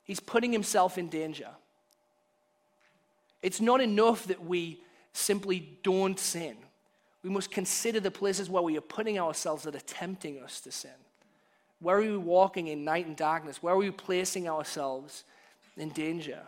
he's 0.03 0.19
putting 0.19 0.51
himself 0.51 0.99
in 0.99 1.09
danger. 1.09 1.47
It's 3.41 3.61
not 3.61 3.81
enough 3.81 4.27
that 4.27 4.45
we 4.45 4.81
simply 5.13 5.79
don't 5.85 6.19
sin. 6.19 6.57
We 7.23 7.31
must 7.31 7.53
consider 7.53 8.01
the 8.01 8.11
places 8.11 8.51
where 8.51 8.65
we 8.65 8.77
are 8.77 8.81
putting 8.81 9.21
ourselves 9.21 9.63
that 9.63 9.77
are 9.77 9.87
tempting 9.87 10.43
us 10.43 10.59
to 10.63 10.73
sin. 10.73 10.91
Where 11.79 11.99
are 11.99 12.01
we 12.01 12.17
walking 12.17 12.67
in 12.67 12.83
night 12.85 13.07
and 13.07 13.15
darkness? 13.17 13.63
Where 13.63 13.75
are 13.75 13.79
we 13.79 13.93
placing 13.93 14.49
ourselves 14.49 15.23
in 15.77 15.91
danger? 15.91 16.41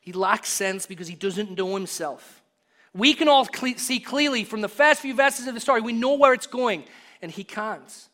He 0.00 0.12
lacks 0.12 0.48
sense 0.48 0.86
because 0.86 1.08
he 1.08 1.14
doesn't 1.14 1.56
know 1.56 1.74
himself. 1.74 2.42
We 2.92 3.14
can 3.14 3.28
all 3.28 3.46
see 3.76 4.00
clearly 4.00 4.44
from 4.44 4.62
the 4.62 4.68
first 4.68 5.00
few 5.00 5.14
verses 5.14 5.46
of 5.46 5.54
the 5.54 5.60
story, 5.60 5.80
we 5.80 5.92
know 5.92 6.14
where 6.14 6.32
it's 6.32 6.46
going, 6.46 6.84
and 7.22 7.30
he 7.30 7.44
can't. 7.44 8.08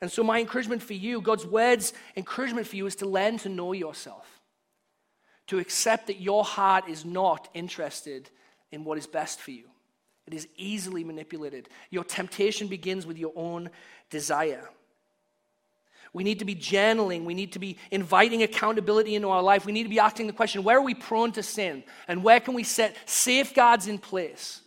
And 0.00 0.10
so, 0.10 0.24
my 0.24 0.40
encouragement 0.40 0.82
for 0.82 0.94
you, 0.94 1.20
God's 1.20 1.46
words 1.46 1.92
encouragement 2.16 2.66
for 2.66 2.76
you, 2.76 2.86
is 2.86 2.96
to 2.96 3.06
learn 3.06 3.38
to 3.38 3.48
know 3.48 3.72
yourself, 3.72 4.40
to 5.48 5.58
accept 5.58 6.06
that 6.06 6.20
your 6.20 6.42
heart 6.42 6.88
is 6.88 7.04
not 7.04 7.48
interested 7.54 8.30
in 8.72 8.84
what 8.84 8.98
is 8.98 9.06
best 9.06 9.40
for 9.40 9.50
you. 9.50 9.64
It 10.26 10.34
is 10.34 10.48
easily 10.56 11.04
manipulated. 11.04 11.68
Your 11.90 12.04
temptation 12.04 12.68
begins 12.68 13.06
with 13.06 13.18
your 13.18 13.32
own 13.36 13.70
desire. 14.10 14.70
We 16.12 16.24
need 16.24 16.40
to 16.40 16.44
be 16.44 16.56
journaling. 16.56 17.24
We 17.24 17.34
need 17.34 17.52
to 17.52 17.58
be 17.58 17.76
inviting 17.90 18.42
accountability 18.42 19.14
into 19.14 19.28
our 19.28 19.42
life. 19.42 19.64
We 19.64 19.72
need 19.72 19.84
to 19.84 19.88
be 19.88 20.00
asking 20.00 20.26
the 20.26 20.32
question 20.32 20.64
where 20.64 20.78
are 20.78 20.82
we 20.82 20.94
prone 20.94 21.32
to 21.32 21.42
sin? 21.42 21.84
And 22.08 22.24
where 22.24 22.40
can 22.40 22.54
we 22.54 22.64
set 22.64 22.96
safeguards 23.06 23.86
in 23.86 23.98
place? 23.98 24.60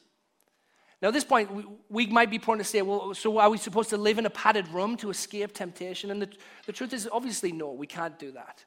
Now, 1.02 1.10
at 1.10 1.14
this 1.14 1.26
point, 1.26 1.54
we, 1.54 1.66
we 1.90 2.08
might 2.08 2.32
be 2.32 2.40
prone 2.40 2.60
to 2.60 2.64
say, 2.64 2.82
well, 2.82 3.14
so 3.14 3.38
are 3.38 3.50
we 3.50 3.58
supposed 3.58 3.90
to 3.90 3.98
live 3.98 4.20
in 4.20 4.26
a 4.26 4.30
padded 4.30 4.70
room 4.70 4.96
to 4.98 5.10
escape 5.10 5.54
temptation? 5.54 6.12
And 6.12 6.22
the, 6.22 6.30
the 6.66 6.72
truth 6.72 6.94
is, 6.94 7.10
obviously, 7.12 7.52
no, 7.52 7.74
we 7.74 7.88
can't 7.88 8.18
do 8.18 8.32
that. 8.32 8.64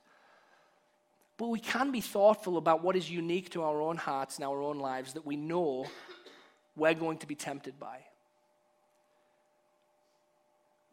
But 1.39 1.49
we 1.49 1.61
can 1.61 1.93
be 1.93 2.03
thoughtful 2.03 2.59
about 2.59 2.83
what 2.83 2.95
is 2.95 3.11
unique 3.11 3.51
to 3.51 3.63
our 3.63 3.81
own 3.81 3.97
hearts 3.97 4.37
and 4.37 4.45
our 4.45 4.61
own 4.61 4.79
lives 4.79 5.15
that 5.15 5.25
we 5.25 5.37
know 5.37 5.87
we're 6.77 6.93
going 6.93 7.17
to 7.19 7.27
be 7.27 7.35
tempted 7.35 7.79
by. 7.81 8.01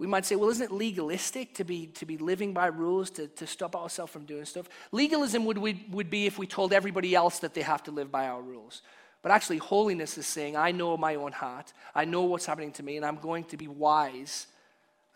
We 0.04 0.10
might 0.10 0.26
say, 0.26 0.36
well, 0.36 0.50
isn't 0.50 0.66
it 0.66 0.72
legalistic 0.74 1.54
to 1.56 1.64
be, 1.64 1.88
to 1.88 2.06
be 2.06 2.18
living 2.18 2.52
by 2.52 2.66
rules, 2.66 3.10
to, 3.12 3.28
to 3.28 3.48
stop 3.48 3.74
ourselves 3.74 4.12
from 4.12 4.26
doing 4.26 4.44
stuff? 4.44 4.68
Legalism 4.92 5.46
would, 5.46 5.58
would, 5.58 5.94
would 5.94 6.10
be 6.10 6.26
if 6.26 6.38
we 6.38 6.46
told 6.46 6.74
everybody 6.74 7.16
else 7.16 7.40
that 7.40 7.54
they 7.54 7.62
have 7.62 7.82
to 7.84 7.92
live 7.92 8.12
by 8.12 8.28
our 8.28 8.42
rules. 8.42 8.82
But 9.22 9.32
actually, 9.32 9.60
holiness 9.60 10.18
is 10.18 10.28
saying, 10.28 10.58
I 10.58 10.74
know 10.74 10.98
my 10.98 11.16
own 11.16 11.32
heart, 11.32 11.72
I 11.96 12.04
know 12.04 12.24
what's 12.24 12.46
happening 12.46 12.74
to 12.74 12.84
me, 12.84 12.98
and 12.98 13.06
I'm 13.06 13.16
going 13.16 13.46
to 13.46 13.56
be 13.56 13.70
wise 13.70 14.48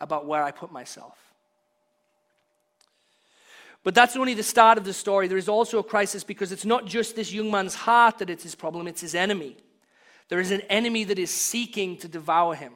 about 0.00 0.24
where 0.24 0.42
I 0.42 0.52
put 0.52 0.72
myself. 0.72 1.18
But 3.84 3.94
that's 3.94 4.16
only 4.16 4.32
the 4.32 4.42
start 4.42 4.78
of 4.78 4.84
the 4.84 4.94
story. 4.94 5.28
There 5.28 5.36
is 5.36 5.50
also 5.50 5.80
a 5.80 5.84
crisis 5.84 6.24
because 6.24 6.50
it's 6.50 6.64
not 6.64 6.86
just 6.86 7.14
this 7.14 7.30
young 7.30 7.50
man's 7.50 7.74
heart 7.74 8.20
that 8.20 8.30
it's 8.30 8.42
his 8.42 8.54
problem, 8.54 8.88
it's 8.88 9.02
his 9.02 9.14
enemy. 9.14 9.58
There 10.30 10.40
is 10.40 10.50
an 10.50 10.62
enemy 10.62 11.04
that 11.04 11.18
is 11.18 11.30
seeking 11.30 11.98
to 11.98 12.08
devour 12.08 12.54
him. 12.54 12.72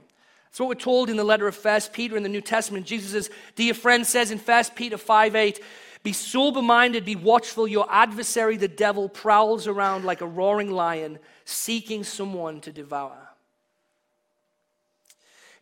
That's 0.53 0.61
what 0.61 0.69
we're 0.69 0.75
told 0.75 1.09
in 1.09 1.17
the 1.17 1.25
letter 1.25 1.49
of 1.49 1.57
1 1.57 1.81
Peter 1.95 2.15
in 2.15 2.23
the 2.23 2.29
New 2.29 2.43
Testament. 2.43 2.85
Jesus' 2.85 3.11
says, 3.13 3.31
dear 3.57 3.73
friend 3.73 4.07
says 4.07 4.31
in 4.31 4.39
1 4.39 4.65
Peter 4.75 4.99
5 4.99 5.35
8, 5.35 5.61
Be 6.03 6.13
sober 6.13 6.61
minded, 6.61 7.07
be 7.07 7.17
watchful. 7.17 7.67
Your 7.67 7.87
adversary, 7.89 8.59
the 8.59 8.69
devil, 8.69 9.09
prowls 9.09 9.67
around 9.67 10.05
like 10.05 10.21
a 10.21 10.27
roaring 10.27 10.71
lion, 10.71 11.19
seeking 11.47 12.05
someone 12.05 12.61
to 12.61 12.71
devour. 12.71 13.17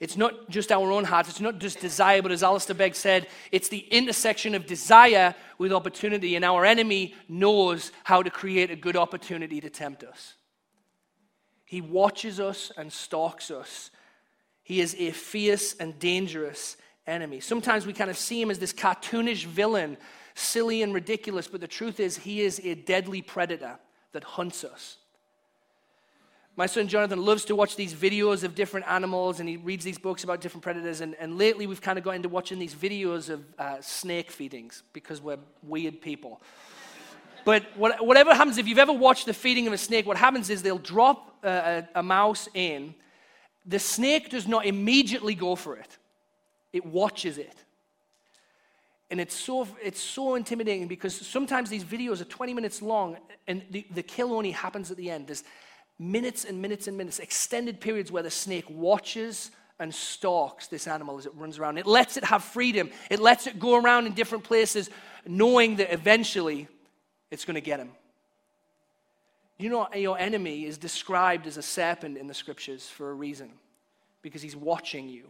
It's 0.00 0.16
not 0.16 0.50
just 0.50 0.72
our 0.72 0.90
own 0.90 1.04
hearts, 1.04 1.28
it's 1.28 1.40
not 1.40 1.60
just 1.60 1.78
desire, 1.78 2.20
but 2.20 2.32
as 2.32 2.42
Alistair 2.42 2.74
Begg 2.74 2.96
said, 2.96 3.28
it's 3.52 3.68
the 3.68 3.86
intersection 3.92 4.56
of 4.56 4.66
desire 4.66 5.36
with 5.56 5.72
opportunity, 5.72 6.34
and 6.34 6.44
our 6.44 6.64
enemy 6.64 7.14
knows 7.28 7.92
how 8.02 8.24
to 8.24 8.30
create 8.30 8.72
a 8.72 8.76
good 8.76 8.96
opportunity 8.96 9.60
to 9.60 9.70
tempt 9.70 10.02
us. 10.02 10.34
He 11.64 11.80
watches 11.80 12.40
us 12.40 12.72
and 12.76 12.92
stalks 12.92 13.52
us. 13.52 13.92
He 14.70 14.80
is 14.80 14.94
a 15.00 15.10
fierce 15.10 15.74
and 15.80 15.98
dangerous 15.98 16.76
enemy. 17.04 17.40
Sometimes 17.40 17.86
we 17.86 17.92
kind 17.92 18.08
of 18.08 18.16
see 18.16 18.40
him 18.40 18.52
as 18.52 18.60
this 18.60 18.72
cartoonish 18.72 19.44
villain, 19.44 19.96
silly 20.36 20.82
and 20.82 20.94
ridiculous, 20.94 21.48
but 21.48 21.60
the 21.60 21.66
truth 21.66 21.98
is, 21.98 22.18
he 22.18 22.42
is 22.42 22.60
a 22.62 22.76
deadly 22.76 23.20
predator 23.20 23.80
that 24.12 24.22
hunts 24.22 24.62
us. 24.62 24.98
My 26.54 26.66
son 26.66 26.86
Jonathan 26.86 27.20
loves 27.20 27.44
to 27.46 27.56
watch 27.56 27.74
these 27.74 27.92
videos 27.92 28.44
of 28.44 28.54
different 28.54 28.86
animals 28.86 29.40
and 29.40 29.48
he 29.48 29.56
reads 29.56 29.84
these 29.84 29.98
books 29.98 30.22
about 30.22 30.40
different 30.40 30.62
predators. 30.62 31.00
And, 31.00 31.16
and 31.18 31.36
lately 31.36 31.66
we've 31.66 31.82
kind 31.82 31.98
of 31.98 32.04
got 32.04 32.14
into 32.14 32.28
watching 32.28 32.60
these 32.60 32.72
videos 32.72 33.28
of 33.28 33.42
uh, 33.58 33.80
snake 33.80 34.30
feedings 34.30 34.84
because 34.92 35.20
we're 35.20 35.38
weird 35.64 36.00
people. 36.00 36.40
But 37.44 37.64
what, 37.74 38.06
whatever 38.06 38.32
happens, 38.32 38.56
if 38.56 38.68
you've 38.68 38.78
ever 38.78 38.92
watched 38.92 39.26
the 39.26 39.34
feeding 39.34 39.66
of 39.66 39.72
a 39.72 39.78
snake, 39.78 40.06
what 40.06 40.16
happens 40.16 40.48
is 40.48 40.62
they'll 40.62 40.78
drop 40.78 41.38
a, 41.42 41.48
a, 41.48 41.88
a 41.98 42.02
mouse 42.04 42.48
in. 42.54 42.94
The 43.66 43.78
snake 43.78 44.30
does 44.30 44.48
not 44.48 44.66
immediately 44.66 45.34
go 45.34 45.54
for 45.54 45.76
it, 45.76 45.98
it 46.72 46.84
watches 46.84 47.38
it. 47.38 47.56
And 49.10 49.20
it's 49.20 49.34
so, 49.34 49.66
it's 49.82 50.00
so 50.00 50.36
intimidating 50.36 50.86
because 50.86 51.14
sometimes 51.14 51.68
these 51.68 51.82
videos 51.82 52.20
are 52.20 52.26
20 52.26 52.54
minutes 52.54 52.80
long 52.80 53.16
and 53.48 53.60
the, 53.70 53.84
the 53.92 54.04
kill 54.04 54.32
only 54.32 54.52
happens 54.52 54.92
at 54.92 54.96
the 54.96 55.10
end. 55.10 55.26
There's, 55.26 55.42
minutes 56.00 56.44
and 56.44 56.60
minutes 56.62 56.88
and 56.88 56.96
minutes, 56.96 57.18
extended 57.18 57.80
periods 57.80 58.10
where 58.10 58.22
the 58.22 58.30
snake 58.30 58.64
watches 58.68 59.50
and 59.78 59.94
stalks 59.94 60.66
this 60.66 60.86
animal 60.86 61.18
as 61.18 61.26
it 61.26 61.34
runs 61.34 61.58
around. 61.58 61.78
It 61.78 61.86
lets 61.86 62.16
it 62.16 62.24
have 62.24 62.42
freedom, 62.42 62.90
it 63.10 63.20
lets 63.20 63.46
it 63.46 63.60
go 63.60 63.76
around 63.76 64.06
in 64.06 64.14
different 64.14 64.44
places, 64.44 64.90
knowing 65.26 65.76
that 65.76 65.92
eventually 65.92 66.68
it's 67.30 67.44
going 67.44 67.54
to 67.54 67.60
get 67.60 67.80
him. 67.80 67.90
You 69.60 69.68
know, 69.68 69.88
your 69.94 70.18
enemy 70.18 70.64
is 70.64 70.78
described 70.78 71.46
as 71.46 71.58
a 71.58 71.62
serpent 71.62 72.16
in 72.16 72.26
the 72.26 72.32
scriptures 72.32 72.88
for 72.88 73.10
a 73.10 73.14
reason 73.14 73.50
because 74.22 74.40
he's 74.40 74.56
watching 74.56 75.06
you, 75.06 75.28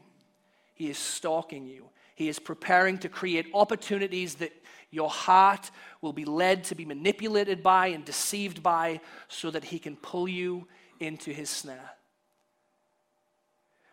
he 0.75 0.88
is 0.88 0.99
stalking 0.99 1.66
you, 1.66 1.88
he 2.14 2.28
is 2.28 2.38
preparing 2.38 2.99
to 2.99 3.08
create 3.08 3.46
opportunities 3.54 4.37
that 4.37 4.52
your 4.92 5.10
heart 5.10 5.72
will 6.00 6.12
be 6.12 6.25
led 6.25 6.62
to 6.64 6.76
be 6.76 6.84
manipulated 6.84 7.60
by 7.60 7.88
and 7.88 8.04
deceived 8.04 8.62
by 8.62 9.00
so 9.26 9.50
that 9.50 9.64
he 9.64 9.80
can 9.80 9.96
pull 9.96 10.28
you 10.28 10.68
into 11.00 11.32
his 11.32 11.50
snare. 11.50 11.90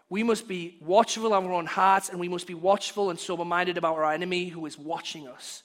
We 0.07 0.21
must 0.21 0.47
be 0.47 0.77
watchful 0.81 1.33
of 1.33 1.45
our 1.45 1.51
own 1.51 1.65
hearts 1.65 2.09
and 2.09 2.19
we 2.19 2.29
must 2.29 2.45
be 2.45 2.53
watchful 2.53 3.09
and 3.09 3.19
sober 3.19 3.43
minded 3.43 3.77
about 3.77 3.95
our 3.95 4.13
enemy 4.13 4.49
who 4.49 4.67
is 4.67 4.77
watching 4.77 5.27
us. 5.27 5.63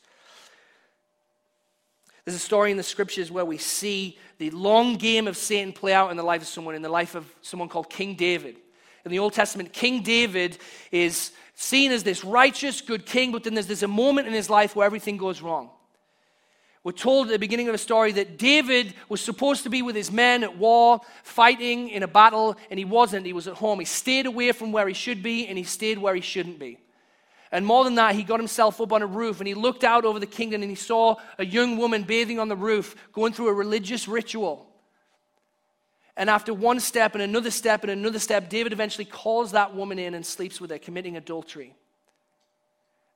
There's 2.25 2.37
a 2.37 2.41
story 2.41 2.71
in 2.71 2.77
the 2.77 2.83
scriptures 2.83 3.31
where 3.33 3.45
we 3.45 3.59
see 3.59 4.17
the 4.39 4.51
long 4.51 4.97
game 4.97 5.27
of 5.27 5.37
Satan 5.37 5.73
play 5.73 5.93
out 5.93 6.11
in 6.11 6.17
the 6.17 6.23
life 6.23 6.43
of 6.43 6.49
someone, 6.49 6.75
in 6.75 6.83
the 6.83 6.89
life 6.89 7.15
of 7.15 7.27
someone 7.43 7.69
called 7.69 7.91
King 7.91 8.15
David. 8.15 8.57
In 9.05 9.11
the 9.11 9.19
Old 9.19 9.33
Testament, 9.33 9.73
King 9.73 10.03
David 10.03 10.59
is 10.93 11.33
seen 11.55 11.91
as 11.91 12.05
this 12.05 12.25
righteous, 12.25 12.81
good 12.81 13.07
king, 13.07 13.33
but 13.33 13.43
then 13.43 13.55
there's 13.55 13.67
this 13.67 13.83
a 13.83 13.89
moment 13.89 14.29
in 14.29 14.33
his 14.33 14.49
life 14.49 14.77
where 14.77 14.87
everything 14.87 15.17
goes 15.17 15.43
wrong. 15.43 15.71
We're 16.85 16.93
told 16.93 17.27
at 17.27 17.33
the 17.33 17.39
beginning 17.39 17.69
of 17.69 17.73
the 17.73 17.79
story 17.79 18.13
that 18.13 18.39
David 18.39 18.95
was 19.09 19.21
supposed 19.21 19.65
to 19.65 19.71
be 19.71 19.83
with 19.83 19.95
his 19.95 20.11
men 20.11 20.43
at 20.43 20.59
war, 20.59 21.01
fighting 21.23 21.89
in 21.89 22.03
a 22.03 22.09
battle, 22.09 22.57
and 22.71 22.79
he 22.79 22.85
wasn't. 22.85 23.27
He 23.27 23.33
was 23.33 23.47
at 23.47 23.55
home. 23.55 23.79
He 23.79 23.85
stayed 23.85 24.27
away 24.27 24.51
from 24.53 24.73
where 24.73 24.89
he 24.89 24.95
should 24.95 25.23
be, 25.23 25.47
and 25.47 25.57
he 25.57 25.65
stayed 25.65 25.99
where 25.99 26.15
he 26.15 26.21
shouldn't 26.21 26.59
be. 26.59 26.79
And 27.53 27.67
more 27.67 27.85
than 27.85 27.97
that, 27.97 28.15
he 28.15 28.23
got 28.23 28.41
himself 28.41 28.81
up 28.81 28.93
on 28.93 29.03
a 29.03 29.07
roof 29.07 29.39
and 29.39 29.47
he 29.47 29.53
looked 29.53 29.85
out 29.85 30.07
over 30.07 30.19
the 30.19 30.27
kingdom 30.27 30.63
and 30.63 30.71
he 30.71 30.75
saw 30.75 31.17
a 31.39 31.45
young 31.45 31.77
woman 31.77 32.03
bathing 32.03 32.41
on 32.41 32.49
the 32.49 32.57
roof, 32.57 32.97
going 33.13 33.35
through 33.35 33.49
a 33.49 33.53
religious 33.53 34.09
ritual. 34.09 34.67
And 36.17 36.31
after 36.31 36.55
one 36.55 36.81
step 36.81 37.15
and 37.15 37.23
another 37.23 37.51
step 37.51 37.83
and 37.83 37.91
another 37.91 38.19
step, 38.19 38.49
David 38.49 38.73
eventually 38.73 39.05
calls 39.05 39.53
that 39.53 39.75
woman 39.75 39.99
in 39.99 40.15
and 40.15 40.25
sleeps 40.25 40.63
with 40.63 40.71
her, 40.71 40.79
committing 40.79 41.19
adultery. 41.19 41.75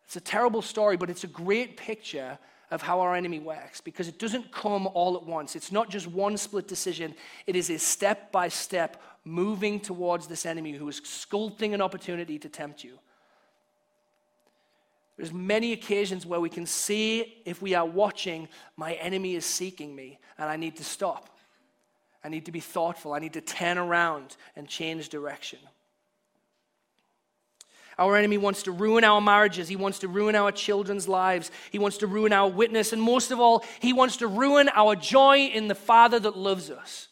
It's 0.04 0.16
a 0.16 0.20
terrible 0.20 0.62
story, 0.62 0.98
but 0.98 1.08
it's 1.08 1.24
a 1.24 1.28
great 1.28 1.78
picture 1.78 2.38
of 2.70 2.82
how 2.82 3.00
our 3.00 3.14
enemy 3.14 3.38
works 3.38 3.80
because 3.80 4.06
it 4.06 4.18
doesn't 4.18 4.52
come 4.52 4.86
all 4.88 5.16
at 5.16 5.24
once. 5.24 5.56
It's 5.56 5.72
not 5.72 5.88
just 5.88 6.06
one 6.06 6.36
split 6.36 6.68
decision, 6.68 7.14
it 7.46 7.56
is 7.56 7.70
a 7.70 7.78
step 7.78 8.32
by 8.32 8.48
step 8.48 9.02
moving 9.24 9.80
towards 9.80 10.26
this 10.26 10.44
enemy 10.44 10.72
who 10.72 10.88
is 10.88 11.00
sculpting 11.00 11.74
an 11.74 11.80
opportunity 11.80 12.38
to 12.38 12.48
tempt 12.48 12.84
you. 12.84 12.98
There's 15.16 15.32
many 15.32 15.72
occasions 15.72 16.26
where 16.26 16.40
we 16.40 16.50
can 16.50 16.66
see 16.66 17.42
if 17.46 17.62
we 17.62 17.74
are 17.74 17.86
watching, 17.86 18.48
my 18.76 18.94
enemy 18.94 19.34
is 19.34 19.46
seeking 19.46 19.94
me, 19.94 20.18
and 20.36 20.48
I 20.48 20.56
need 20.56 20.76
to 20.76 20.84
stop. 20.84 21.38
I 22.22 22.28
need 22.28 22.46
to 22.46 22.52
be 22.52 22.60
thoughtful. 22.60 23.14
I 23.14 23.18
need 23.18 23.34
to 23.34 23.40
turn 23.40 23.78
around 23.78 24.36
and 24.56 24.68
change 24.68 25.08
direction. 25.08 25.60
Our 27.98 28.16
enemy 28.16 28.36
wants 28.36 28.64
to 28.64 28.72
ruin 28.72 29.04
our 29.04 29.22
marriages. 29.22 29.68
He 29.68 29.76
wants 29.76 30.00
to 30.00 30.08
ruin 30.08 30.34
our 30.34 30.52
children's 30.52 31.08
lives. 31.08 31.50
He 31.70 31.78
wants 31.78 31.98
to 31.98 32.06
ruin 32.06 32.32
our 32.32 32.48
witness. 32.50 32.92
And 32.92 33.00
most 33.00 33.30
of 33.30 33.40
all, 33.40 33.64
he 33.80 33.94
wants 33.94 34.18
to 34.18 34.26
ruin 34.26 34.68
our 34.74 34.96
joy 34.96 35.46
in 35.46 35.68
the 35.68 35.74
Father 35.74 36.18
that 36.20 36.36
loves 36.36 36.70
us. 36.70 37.08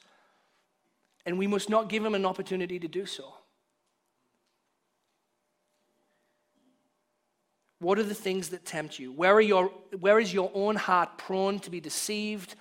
And 1.25 1.39
we 1.39 1.47
must 1.47 1.71
not 1.71 1.89
give 1.89 2.05
him 2.05 2.15
an 2.15 2.27
opportunity 2.27 2.79
to 2.79 2.89
do 2.89 3.07
so. 3.07 3.33
What 7.81 7.99
are 7.99 8.05
the 8.05 8.15
things 8.15 8.51
that 8.51 8.65
tempt 8.65 8.99
you? 8.99 9.13
Where, 9.13 9.35
are 9.35 9.41
your, 9.41 9.67
where 9.99 10.19
is 10.19 10.33
your 10.33 10.51
own 10.55 10.77
heart 10.77 11.19
prone 11.19 11.59
to 11.61 11.71
be 11.71 11.81
deceived? 11.81 12.55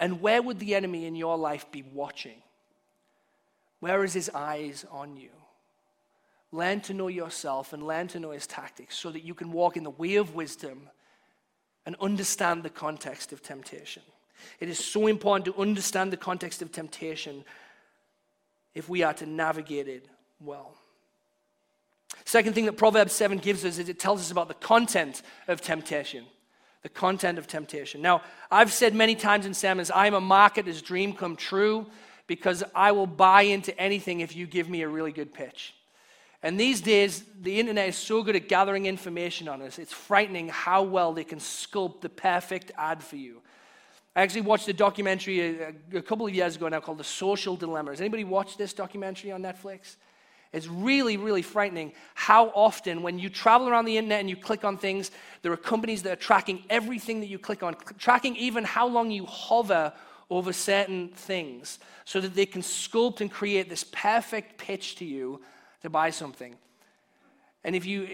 And 0.00 0.20
where 0.20 0.42
would 0.42 0.58
the 0.58 0.74
enemy 0.74 1.06
in 1.06 1.14
your 1.14 1.36
life 1.36 1.70
be 1.70 1.82
watching? 1.82 2.42
Where 3.80 4.04
is 4.04 4.12
his 4.12 4.30
eyes 4.32 4.84
on 4.90 5.16
you? 5.16 5.30
Learn 6.52 6.80
to 6.82 6.94
know 6.94 7.08
yourself 7.08 7.72
and 7.72 7.86
learn 7.86 8.08
to 8.08 8.20
know 8.20 8.30
his 8.30 8.46
tactics 8.46 8.96
so 8.96 9.10
that 9.10 9.24
you 9.24 9.34
can 9.34 9.52
walk 9.52 9.76
in 9.76 9.84
the 9.84 9.90
way 9.90 10.16
of 10.16 10.34
wisdom 10.34 10.88
and 11.86 11.96
understand 12.00 12.62
the 12.62 12.70
context 12.70 13.32
of 13.32 13.42
temptation. 13.42 14.02
It 14.60 14.68
is 14.68 14.78
so 14.78 15.06
important 15.06 15.46
to 15.46 15.60
understand 15.60 16.12
the 16.12 16.16
context 16.16 16.62
of 16.62 16.70
temptation 16.72 17.44
if 18.74 18.88
we 18.88 19.02
are 19.02 19.14
to 19.14 19.26
navigate 19.26 19.88
it 19.88 20.06
well. 20.40 20.76
Second 22.24 22.54
thing 22.54 22.66
that 22.66 22.76
Proverbs 22.76 23.12
7 23.12 23.38
gives 23.38 23.64
us 23.64 23.78
is 23.78 23.88
it 23.88 23.98
tells 23.98 24.20
us 24.20 24.30
about 24.30 24.48
the 24.48 24.54
content 24.54 25.22
of 25.48 25.60
temptation. 25.60 26.24
The 26.82 26.88
content 26.88 27.38
of 27.38 27.46
temptation. 27.46 28.02
Now, 28.02 28.22
I've 28.50 28.72
said 28.72 28.94
many 28.94 29.14
times 29.14 29.46
in 29.46 29.54
sermons, 29.54 29.90
I'm 29.94 30.14
a 30.14 30.20
marketer's 30.20 30.82
dream 30.82 31.12
come 31.12 31.36
true 31.36 31.86
because 32.26 32.64
I 32.74 32.92
will 32.92 33.06
buy 33.06 33.42
into 33.42 33.78
anything 33.78 34.20
if 34.20 34.34
you 34.34 34.46
give 34.46 34.68
me 34.68 34.82
a 34.82 34.88
really 34.88 35.12
good 35.12 35.32
pitch. 35.32 35.74
And 36.42 36.58
these 36.58 36.80
days, 36.80 37.22
the 37.40 37.60
internet 37.60 37.88
is 37.88 37.96
so 37.96 38.22
good 38.22 38.34
at 38.34 38.48
gathering 38.48 38.86
information 38.86 39.48
on 39.48 39.62
us, 39.62 39.78
it's 39.78 39.92
frightening 39.92 40.48
how 40.48 40.82
well 40.82 41.12
they 41.12 41.24
can 41.24 41.38
sculpt 41.38 42.00
the 42.00 42.08
perfect 42.08 42.72
ad 42.76 43.02
for 43.02 43.16
you. 43.16 43.42
I 44.14 44.22
actually 44.22 44.42
watched 44.42 44.68
a 44.68 44.72
documentary 44.72 45.60
a, 45.60 45.72
a 45.94 46.02
couple 46.02 46.26
of 46.26 46.34
years 46.34 46.56
ago 46.56 46.68
now 46.68 46.80
called 46.80 46.98
The 46.98 47.04
Social 47.04 47.56
Dilemma. 47.56 47.92
Has 47.92 48.00
anybody 48.00 48.24
watched 48.24 48.58
this 48.58 48.74
documentary 48.74 49.32
on 49.32 49.40
Netflix? 49.42 49.96
It's 50.52 50.66
really, 50.66 51.16
really 51.16 51.40
frightening 51.40 51.92
how 52.14 52.48
often, 52.54 53.02
when 53.02 53.18
you 53.18 53.30
travel 53.30 53.68
around 53.68 53.86
the 53.86 53.96
internet 53.96 54.20
and 54.20 54.28
you 54.28 54.36
click 54.36 54.64
on 54.64 54.76
things, 54.76 55.10
there 55.40 55.50
are 55.50 55.56
companies 55.56 56.02
that 56.02 56.12
are 56.12 56.16
tracking 56.16 56.62
everything 56.68 57.20
that 57.20 57.26
you 57.26 57.38
click 57.38 57.62
on, 57.62 57.74
tracking 57.98 58.36
even 58.36 58.64
how 58.64 58.86
long 58.86 59.10
you 59.10 59.24
hover 59.24 59.92
over 60.28 60.52
certain 60.52 61.08
things, 61.08 61.78
so 62.04 62.20
that 62.20 62.34
they 62.34 62.44
can 62.46 62.60
sculpt 62.60 63.22
and 63.22 63.30
create 63.30 63.70
this 63.70 63.84
perfect 63.84 64.58
pitch 64.58 64.96
to 64.96 65.06
you 65.06 65.40
to 65.80 65.88
buy 65.88 66.10
something. 66.10 66.54
And 67.64 67.74
if 67.74 67.86
you, 67.86 68.08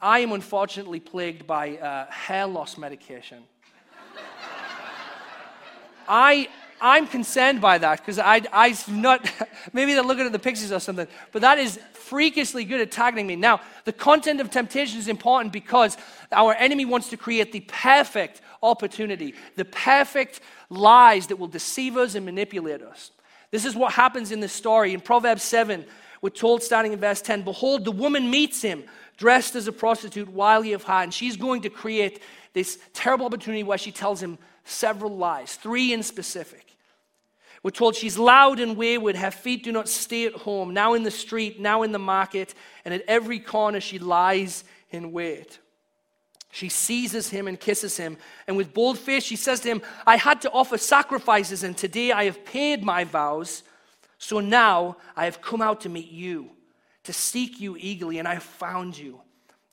I 0.00 0.20
am 0.20 0.32
unfortunately 0.32 1.00
plagued 1.00 1.46
by 1.46 1.76
uh, 1.76 2.10
hair 2.10 2.46
loss 2.46 2.78
medication. 2.78 3.44
I, 6.08 6.48
I'm 6.80 7.06
concerned 7.06 7.60
by 7.60 7.78
that 7.78 8.00
because 8.00 8.18
I, 8.18 8.42
I 8.52 8.76
not, 8.88 9.30
maybe 9.72 9.94
they're 9.94 10.02
looking 10.02 10.26
at 10.26 10.32
the 10.32 10.38
pictures 10.38 10.72
or 10.72 10.80
something, 10.80 11.06
but 11.32 11.42
that 11.42 11.58
is 11.58 11.78
freakishly 11.92 12.64
good 12.64 12.80
at 12.80 12.90
targeting 12.90 13.26
me. 13.26 13.36
Now, 13.36 13.60
the 13.84 13.92
content 13.92 14.40
of 14.40 14.50
temptation 14.50 14.98
is 14.98 15.08
important 15.08 15.52
because 15.52 15.96
our 16.32 16.54
enemy 16.54 16.84
wants 16.84 17.08
to 17.10 17.16
create 17.16 17.52
the 17.52 17.60
perfect 17.60 18.40
opportunity, 18.62 19.34
the 19.56 19.64
perfect 19.64 20.40
lies 20.70 21.26
that 21.28 21.36
will 21.36 21.48
deceive 21.48 21.96
us 21.96 22.14
and 22.14 22.24
manipulate 22.24 22.82
us. 22.82 23.10
This 23.50 23.64
is 23.64 23.76
what 23.76 23.92
happens 23.92 24.32
in 24.32 24.40
this 24.40 24.52
story. 24.52 24.92
In 24.92 25.00
Proverbs 25.00 25.42
7, 25.42 25.84
we're 26.20 26.30
told, 26.30 26.62
starting 26.62 26.92
in 26.92 26.98
verse 26.98 27.20
10, 27.20 27.42
Behold, 27.42 27.84
the 27.84 27.92
woman 27.92 28.30
meets 28.30 28.62
him 28.62 28.84
dressed 29.16 29.54
as 29.54 29.66
a 29.66 29.72
prostitute 29.72 30.28
he 30.28 30.72
of 30.72 30.82
heart. 30.82 31.04
And 31.04 31.14
she's 31.14 31.36
going 31.36 31.62
to 31.62 31.70
create 31.70 32.22
this 32.52 32.78
terrible 32.92 33.26
opportunity 33.26 33.62
where 33.62 33.78
she 33.78 33.92
tells 33.92 34.22
him 34.22 34.38
several 34.66 35.16
lies, 35.16 35.54
three 35.54 35.92
in 35.92 36.02
specific. 36.02 36.76
We're 37.62 37.70
told 37.70 37.96
she's 37.96 38.18
loud 38.18 38.60
and 38.60 38.76
wayward. 38.76 39.16
Her 39.16 39.30
feet 39.30 39.64
do 39.64 39.72
not 39.72 39.88
stay 39.88 40.26
at 40.26 40.34
home, 40.34 40.74
now 40.74 40.94
in 40.94 41.02
the 41.02 41.10
street, 41.10 41.58
now 41.58 41.82
in 41.82 41.92
the 41.92 41.98
market, 41.98 42.54
and 42.84 42.92
at 42.92 43.02
every 43.08 43.40
corner 43.40 43.80
she 43.80 43.98
lies 43.98 44.62
in 44.90 45.10
wait. 45.12 45.58
She 46.52 46.68
seizes 46.68 47.28
him 47.28 47.48
and 47.48 47.58
kisses 47.58 47.96
him, 47.96 48.16
and 48.46 48.56
with 48.56 48.72
bold 48.72 48.98
face 48.98 49.24
she 49.24 49.36
says 49.36 49.60
to 49.60 49.68
him, 49.68 49.82
I 50.06 50.16
had 50.16 50.40
to 50.42 50.50
offer 50.52 50.78
sacrifices, 50.78 51.62
and 51.62 51.76
today 51.76 52.12
I 52.12 52.24
have 52.24 52.44
paid 52.44 52.84
my 52.84 53.04
vows. 53.04 53.62
So 54.18 54.40
now 54.40 54.96
I 55.16 55.24
have 55.24 55.42
come 55.42 55.60
out 55.60 55.82
to 55.82 55.88
meet 55.88 56.10
you, 56.10 56.50
to 57.04 57.12
seek 57.12 57.60
you 57.60 57.76
eagerly, 57.78 58.18
and 58.18 58.28
I 58.28 58.34
have 58.34 58.42
found 58.42 58.96
you. 58.96 59.20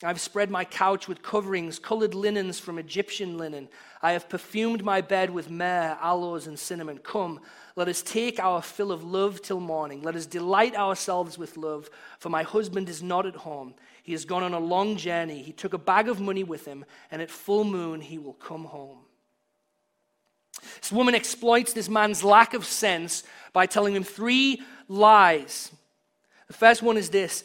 I've 0.04 0.20
spread 0.20 0.52
my 0.52 0.66
couch 0.66 1.08
with 1.08 1.24
coverings, 1.24 1.80
colored 1.80 2.14
linens 2.14 2.60
from 2.60 2.78
Egyptian 2.78 3.38
linen. 3.38 3.70
I 4.02 4.12
have 4.12 4.28
perfumed 4.28 4.84
my 4.84 5.00
bed 5.00 5.30
with 5.30 5.50
myrrh, 5.50 5.98
aloes, 6.02 6.46
and 6.46 6.60
cinnamon. 6.60 6.98
Come, 6.98 7.40
let 7.76 7.88
us 7.88 8.02
take 8.02 8.40
our 8.40 8.62
fill 8.62 8.92
of 8.92 9.04
love 9.04 9.42
till 9.42 9.60
morning. 9.60 10.02
Let 10.02 10.16
us 10.16 10.26
delight 10.26 10.76
ourselves 10.76 11.38
with 11.38 11.56
love, 11.56 11.90
for 12.20 12.30
my 12.30 12.44
husband 12.44 12.90
is 12.90 13.02
not 13.02 13.26
at 13.26 13.36
home. 13.38 13.76
He 14.04 14.12
has 14.12 14.26
gone 14.26 14.44
on 14.44 14.54
a 14.54 14.60
long 14.60 14.98
journey. 14.98 15.42
He 15.42 15.54
took 15.54 15.74
a 15.74 15.78
bag 15.78 16.10
of 16.10 16.20
money 16.20 16.44
with 16.44 16.66
him, 16.66 16.84
and 17.10 17.22
at 17.22 17.32
full 17.32 17.64
moon 17.64 18.02
he 18.02 18.18
will 18.18 18.34
come 18.34 18.66
home. 18.66 19.00
This 20.82 20.92
woman 20.92 21.16
exploits 21.16 21.74
this 21.74 21.90
man's 21.90 22.24
lack 22.24 22.54
of 22.54 22.66
sense 22.66 23.24
by 23.54 23.66
telling 23.66 23.96
him 23.96 24.04
three 24.04 24.62
lies. 24.88 25.72
The 26.48 26.54
first 26.54 26.82
one 26.82 26.98
is 26.98 27.10
this 27.10 27.44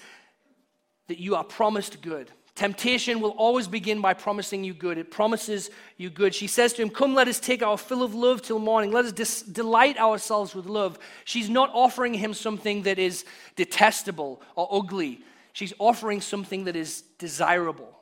that 1.06 1.18
you 1.18 1.36
are 1.36 1.44
promised 1.44 2.02
good. 2.02 2.30
Temptation 2.58 3.20
will 3.20 3.36
always 3.36 3.68
begin 3.68 4.00
by 4.00 4.14
promising 4.14 4.64
you 4.64 4.74
good. 4.74 4.98
It 4.98 5.12
promises 5.12 5.70
you 5.96 6.10
good. 6.10 6.34
She 6.34 6.48
says 6.48 6.72
to 6.72 6.82
him, 6.82 6.90
Come, 6.90 7.14
let 7.14 7.28
us 7.28 7.38
take 7.38 7.62
our 7.62 7.78
fill 7.78 8.02
of 8.02 8.16
love 8.16 8.42
till 8.42 8.58
morning. 8.58 8.90
Let 8.90 9.04
us 9.04 9.12
dis- 9.12 9.42
delight 9.42 9.96
ourselves 9.96 10.56
with 10.56 10.66
love. 10.66 10.98
She's 11.24 11.48
not 11.48 11.70
offering 11.72 12.14
him 12.14 12.34
something 12.34 12.82
that 12.82 12.98
is 12.98 13.24
detestable 13.54 14.42
or 14.56 14.68
ugly, 14.72 15.22
she's 15.52 15.72
offering 15.78 16.20
something 16.20 16.64
that 16.64 16.74
is 16.74 17.02
desirable. 17.18 17.97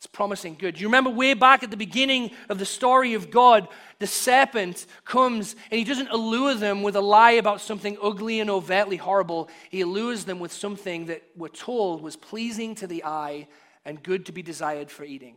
It's 0.00 0.06
promising 0.06 0.56
good. 0.58 0.80
You 0.80 0.86
remember 0.86 1.10
way 1.10 1.34
back 1.34 1.62
at 1.62 1.70
the 1.70 1.76
beginning 1.76 2.30
of 2.48 2.58
the 2.58 2.64
story 2.64 3.12
of 3.12 3.30
God, 3.30 3.68
the 3.98 4.06
serpent 4.06 4.86
comes 5.04 5.54
and 5.70 5.78
he 5.78 5.84
doesn't 5.84 6.08
allure 6.08 6.54
them 6.54 6.82
with 6.82 6.96
a 6.96 7.02
lie 7.02 7.32
about 7.32 7.60
something 7.60 7.98
ugly 8.02 8.40
and 8.40 8.48
overtly 8.48 8.96
horrible. 8.96 9.50
He 9.68 9.82
allures 9.82 10.24
them 10.24 10.40
with 10.40 10.52
something 10.52 11.04
that 11.06 11.22
we're 11.36 11.48
told 11.48 12.00
was 12.00 12.16
pleasing 12.16 12.74
to 12.76 12.86
the 12.86 13.04
eye 13.04 13.46
and 13.84 14.02
good 14.02 14.24
to 14.24 14.32
be 14.32 14.40
desired 14.40 14.90
for 14.90 15.04
eating. 15.04 15.36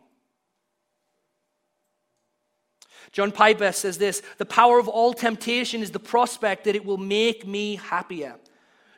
John 3.11 3.33
Piper 3.33 3.73
says 3.73 3.97
this 3.97 4.21
The 4.37 4.45
power 4.45 4.79
of 4.79 4.87
all 4.87 5.13
temptation 5.13 5.81
is 5.81 5.91
the 5.91 5.99
prospect 5.99 6.63
that 6.63 6.75
it 6.77 6.85
will 6.85 6.97
make 6.97 7.45
me 7.45 7.75
happier. 7.75 8.37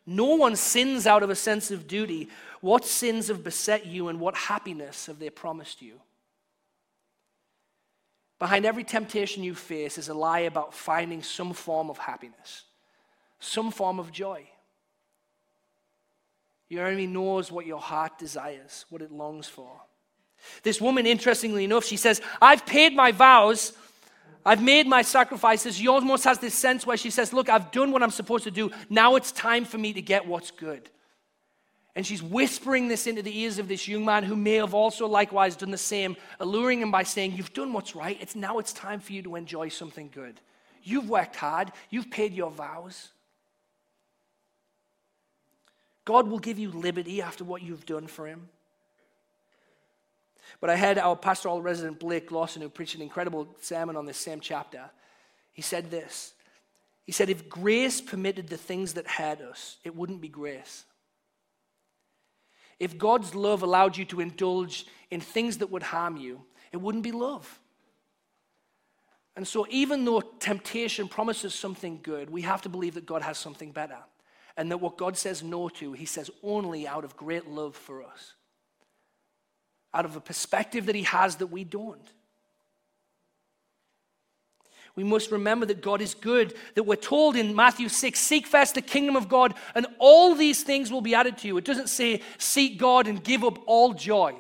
No 0.06 0.36
one 0.36 0.56
sins 0.56 1.08
out 1.08 1.24
of 1.24 1.32
a 1.32 1.36
sense 1.36 1.72
of 1.72 1.88
duty. 1.88 2.30
What 2.66 2.84
sins 2.84 3.28
have 3.28 3.44
beset 3.44 3.86
you, 3.86 4.08
and 4.08 4.20
what 4.20 4.34
happiness 4.36 5.06
have 5.06 5.20
they 5.20 5.30
promised 5.30 5.84
you? 5.84 6.02
Behind 8.40 8.66
every 8.66 8.84
temptation 8.84 9.44
you 9.44 9.54
face 9.54 10.00
is 10.00 10.10
a 10.10 10.16
lie 10.16 10.40
about 10.40 10.74
finding 10.74 11.22
some 11.22 11.54
form 11.54 11.92
of 11.92 12.00
happiness, 12.00 12.64
some 13.40 13.70
form 13.70 14.00
of 14.00 14.12
joy. 14.12 14.50
Your 16.68 16.88
enemy 16.88 17.06
knows 17.06 17.52
what 17.52 17.68
your 17.68 17.80
heart 17.80 18.18
desires, 18.18 18.86
what 18.90 19.04
it 19.04 19.12
longs 19.12 19.48
for. 19.48 19.70
This 20.64 20.82
woman, 20.82 21.06
interestingly 21.06 21.66
enough, 21.66 21.86
she 21.86 21.98
says, 21.98 22.20
I've 22.42 22.66
paid 22.66 22.96
my 22.96 23.12
vows. 23.12 23.74
I've 24.44 24.64
made 24.64 24.88
my 24.88 25.04
sacrifices. 25.04 25.78
She 25.78 25.88
almost 25.88 26.24
has 26.24 26.40
this 26.40 26.56
sense 26.56 26.84
where 26.84 26.98
she 26.98 27.12
says, 27.12 27.32
Look, 27.32 27.48
I've 27.48 27.70
done 27.70 27.92
what 27.92 28.02
I'm 28.02 28.10
supposed 28.10 28.46
to 28.46 28.52
do. 28.52 28.72
Now 28.90 29.18
it's 29.18 29.32
time 29.32 29.66
for 29.66 29.78
me 29.78 29.94
to 29.94 30.02
get 30.02 30.26
what's 30.26 30.50
good. 30.50 30.90
And 31.96 32.06
she's 32.06 32.22
whispering 32.22 32.90
this 32.90 33.08
into 33.08 33.22
the 33.22 33.40
ears 33.40 33.58
of 33.58 33.70
this 33.70 33.88
young 33.88 34.04
man 34.04 34.24
who 34.24 34.36
may 34.36 34.56
have 34.56 34.74
also 34.74 35.08
likewise 35.08 35.56
done 35.56 35.72
the 35.72 35.78
same, 35.78 36.18
alluring 36.42 36.82
him 36.82 36.92
by 36.92 37.04
saying, 37.04 37.34
You've 37.34 37.54
done 37.54 37.72
what's 37.72 37.96
right. 37.96 38.18
It's 38.20 38.36
now 38.36 38.60
it's 38.60 38.74
time 38.74 39.00
for 39.00 39.14
you 39.14 39.22
to 39.24 39.36
enjoy 39.36 39.70
something 39.70 40.10
good. 40.14 40.40
You've 40.84 41.10
worked 41.10 41.38
hard, 41.38 41.72
you've 41.90 42.12
paid 42.12 42.34
your 42.34 42.52
vows. 42.52 43.10
God 46.04 46.28
will 46.28 46.40
give 46.40 46.60
you 46.60 46.70
liberty 46.70 47.22
after 47.22 47.44
what 47.44 47.64
you've 47.64 47.86
done 47.86 48.06
for 48.06 48.28
him. 48.28 48.50
But 50.62 50.70
I 50.70 50.76
had 50.76 51.00
our 51.00 51.16
pastoral 51.16 51.62
resident, 51.62 52.00
Blake 52.00 52.32
Lawson, 52.32 52.62
who 52.62 52.70
preached 52.70 52.96
an 52.96 53.02
incredible 53.02 53.48
sermon 53.62 53.96
on 53.96 54.06
this 54.06 54.18
same 54.18 54.40
chapter. 54.40 54.92
He 55.54 55.62
said 55.62 55.90
this 55.90 56.34
He 57.06 57.14
said, 57.14 57.30
If 57.30 57.48
grace 57.50 58.02
permitted 58.02 58.50
the 58.50 58.58
things 58.58 58.94
that 58.94 59.08
hurt 59.08 59.42
us, 59.42 59.78
it 59.84 59.96
wouldn't 59.96 60.22
be 60.22 60.28
grace. 60.28 60.84
If 62.80 62.98
God's 62.98 63.34
love 63.34 63.64
allowed 63.64 63.98
you 63.98 64.06
to 64.06 64.22
indulge 64.22 64.86
in 65.10 65.22
things 65.22 65.60
that 65.60 65.72
would 65.72 65.84
harm 65.84 66.18
you, 66.18 66.44
it 66.72 66.78
wouldn't 66.78 67.04
be 67.04 67.12
love. 67.12 67.60
And 69.36 69.48
so, 69.48 69.66
even 69.70 70.06
though 70.06 70.22
temptation 70.22 71.08
promises 71.08 71.54
something 71.54 72.00
good, 72.02 72.30
we 72.30 72.42
have 72.44 72.62
to 72.64 72.70
believe 72.70 72.94
that 72.94 73.06
God 73.06 73.22
has 73.22 73.38
something 73.38 73.72
better. 73.72 73.98
And 74.58 74.72
that 74.72 74.78
what 74.78 74.98
God 74.98 75.18
says 75.18 75.44
no 75.44 75.68
to, 75.70 75.94
He 75.94 76.06
says 76.06 76.32
only 76.42 76.88
out 76.88 77.04
of 77.04 77.18
great 77.18 77.48
love 77.48 77.76
for 77.76 78.04
us 78.04 78.36
out 79.96 80.06
of 80.06 80.18
a 80.18 80.22
perspective 80.22 80.86
that 80.88 80.96
He 80.96 81.04
has 81.04 81.38
that 81.38 81.48
we 81.48 81.64
don't. 81.64 82.12
We 84.96 85.04
must 85.04 85.32
remember 85.32 85.66
that 85.66 85.82
God 85.82 86.02
is 86.02 86.14
good, 86.14 86.54
that 86.76 86.84
we're 86.84 86.96
told 86.96 87.36
in 87.36 87.54
Matthew 87.54 87.90
6 87.90 88.18
seek 88.18 88.48
first 88.48 88.76
the 88.76 88.82
kingdom 88.82 89.16
of 89.16 89.28
God, 89.28 89.54
and 89.76 89.86
all 90.00 90.36
these 90.36 90.64
things 90.64 90.92
will 90.92 91.02
be 91.02 91.14
added 91.14 91.38
to 91.40 91.48
you. 91.48 91.58
It 91.58 91.66
doesn't 91.66 91.90
say 91.90 92.22
seek 92.38 92.78
God 92.78 93.08
and 93.08 93.24
give 93.24 93.44
up 93.44 93.60
all 93.66 93.94
joy. 93.94 94.36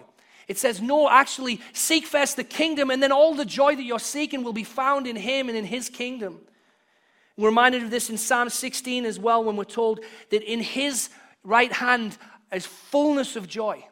It 0.47 0.57
says, 0.57 0.81
no, 0.81 1.09
actually, 1.09 1.59
seek 1.73 2.05
first 2.05 2.35
the 2.37 2.43
kingdom, 2.43 2.89
and 2.89 3.01
then 3.01 3.11
all 3.11 3.33
the 3.33 3.45
joy 3.45 3.75
that 3.75 3.83
you're 3.83 3.99
seeking 3.99 4.43
will 4.43 4.53
be 4.53 4.63
found 4.63 5.07
in 5.07 5.15
Him 5.15 5.49
and 5.49 5.57
in 5.57 5.65
His 5.65 5.89
kingdom. 5.89 6.39
We're 7.35 7.49
reminded 7.49 7.83
of 7.83 7.91
this 7.91 8.09
in 8.09 8.17
Psalm 8.17 8.49
16 8.49 9.05
as 9.05 9.19
well, 9.19 9.43
when 9.43 9.57
we're 9.57 9.65
told 9.65 9.99
that 10.29 10.43
in 10.43 10.61
His 10.61 11.09
right 11.43 11.71
hand 11.71 12.17
is 12.53 12.65
fullness 12.65 13.35
of 13.35 13.47
joy. 13.49 13.85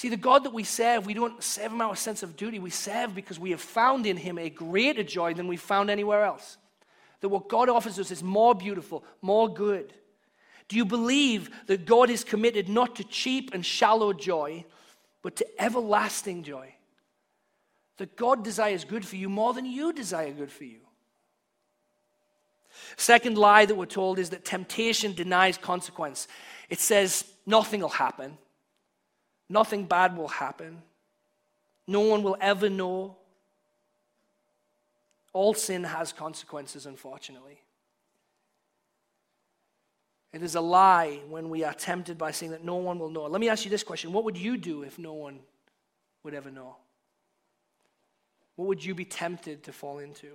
See, 0.00 0.08
the 0.08 0.16
God 0.16 0.44
that 0.44 0.54
we 0.54 0.64
serve, 0.64 1.04
we 1.04 1.12
don't 1.12 1.44
serve 1.44 1.72
him 1.72 1.82
out 1.82 1.90
of 1.90 1.98
sense 1.98 2.22
of 2.22 2.34
duty. 2.34 2.58
We 2.58 2.70
serve 2.70 3.14
because 3.14 3.38
we 3.38 3.50
have 3.50 3.60
found 3.60 4.06
in 4.06 4.16
him 4.16 4.38
a 4.38 4.48
greater 4.48 5.02
joy 5.02 5.34
than 5.34 5.46
we've 5.46 5.60
found 5.60 5.90
anywhere 5.90 6.24
else. 6.24 6.56
That 7.20 7.28
what 7.28 7.50
God 7.50 7.68
offers 7.68 7.98
us 7.98 8.10
is 8.10 8.22
more 8.22 8.54
beautiful, 8.54 9.04
more 9.20 9.52
good. 9.52 9.92
Do 10.68 10.78
you 10.78 10.86
believe 10.86 11.50
that 11.66 11.84
God 11.84 12.08
is 12.08 12.24
committed 12.24 12.66
not 12.66 12.96
to 12.96 13.04
cheap 13.04 13.50
and 13.52 13.62
shallow 13.62 14.14
joy, 14.14 14.64
but 15.20 15.36
to 15.36 15.46
everlasting 15.62 16.44
joy? 16.44 16.74
That 17.98 18.16
God 18.16 18.42
desires 18.42 18.84
good 18.84 19.04
for 19.04 19.16
you 19.16 19.28
more 19.28 19.52
than 19.52 19.66
you 19.66 19.92
desire 19.92 20.32
good 20.32 20.50
for 20.50 20.64
you. 20.64 20.80
Second 22.96 23.36
lie 23.36 23.66
that 23.66 23.74
we're 23.74 23.84
told 23.84 24.18
is 24.18 24.30
that 24.30 24.46
temptation 24.46 25.12
denies 25.12 25.58
consequence. 25.58 26.26
It 26.70 26.80
says 26.80 27.26
nothing 27.44 27.82
will 27.82 27.90
happen. 27.90 28.38
Nothing 29.50 29.84
bad 29.84 30.16
will 30.16 30.28
happen. 30.28 30.80
No 31.88 32.00
one 32.02 32.22
will 32.22 32.36
ever 32.40 32.70
know. 32.70 33.16
All 35.32 35.54
sin 35.54 35.82
has 35.82 36.12
consequences, 36.12 36.86
unfortunately. 36.86 37.60
It 40.32 40.44
is 40.44 40.54
a 40.54 40.60
lie 40.60 41.18
when 41.28 41.50
we 41.50 41.64
are 41.64 41.74
tempted 41.74 42.16
by 42.16 42.30
saying 42.30 42.52
that 42.52 42.64
no 42.64 42.76
one 42.76 43.00
will 43.00 43.10
know. 43.10 43.24
Let 43.24 43.40
me 43.40 43.48
ask 43.48 43.64
you 43.64 43.70
this 43.70 43.82
question 43.82 44.12
What 44.12 44.24
would 44.24 44.38
you 44.38 44.56
do 44.56 44.84
if 44.84 45.00
no 45.00 45.14
one 45.14 45.40
would 46.22 46.32
ever 46.32 46.52
know? 46.52 46.76
What 48.54 48.68
would 48.68 48.84
you 48.84 48.94
be 48.94 49.04
tempted 49.04 49.64
to 49.64 49.72
fall 49.72 49.98
into? 49.98 50.28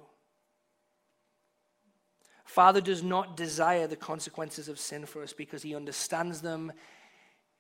Father 2.44 2.82
does 2.82 3.02
not 3.02 3.38
desire 3.38 3.88
the 3.88 3.96
consequences 3.96 4.68
of 4.68 4.78
sin 4.78 5.06
for 5.06 5.24
us 5.24 5.32
because 5.32 5.64
he 5.64 5.74
understands 5.74 6.42
them 6.42 6.74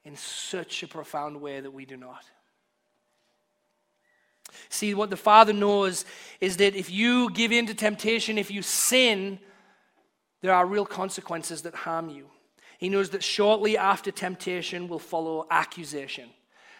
in 0.05 0.15
such 0.15 0.83
a 0.83 0.87
profound 0.87 1.41
way 1.41 1.59
that 1.59 1.71
we 1.71 1.85
do 1.85 1.97
not. 1.97 2.23
See, 4.69 4.93
what 4.93 5.09
the 5.09 5.17
Father 5.17 5.51
knows 5.51 6.05
is 6.39 6.57
that 6.57 6.75
if 6.75 6.89
you 6.89 7.29
give 7.31 7.51
in 7.51 7.65
to 7.65 7.73
temptation, 7.73 8.37
if 8.37 8.51
you 8.51 8.61
sin, 8.61 9.39
there 10.41 10.53
are 10.53 10.65
real 10.65 10.85
consequences 10.85 11.63
that 11.63 11.75
harm 11.75 12.09
you. 12.09 12.27
He 12.77 12.89
knows 12.89 13.09
that 13.09 13.23
shortly 13.23 13.77
after 13.77 14.11
temptation 14.11 14.87
will 14.87 14.99
follow 14.99 15.47
accusation. 15.49 16.29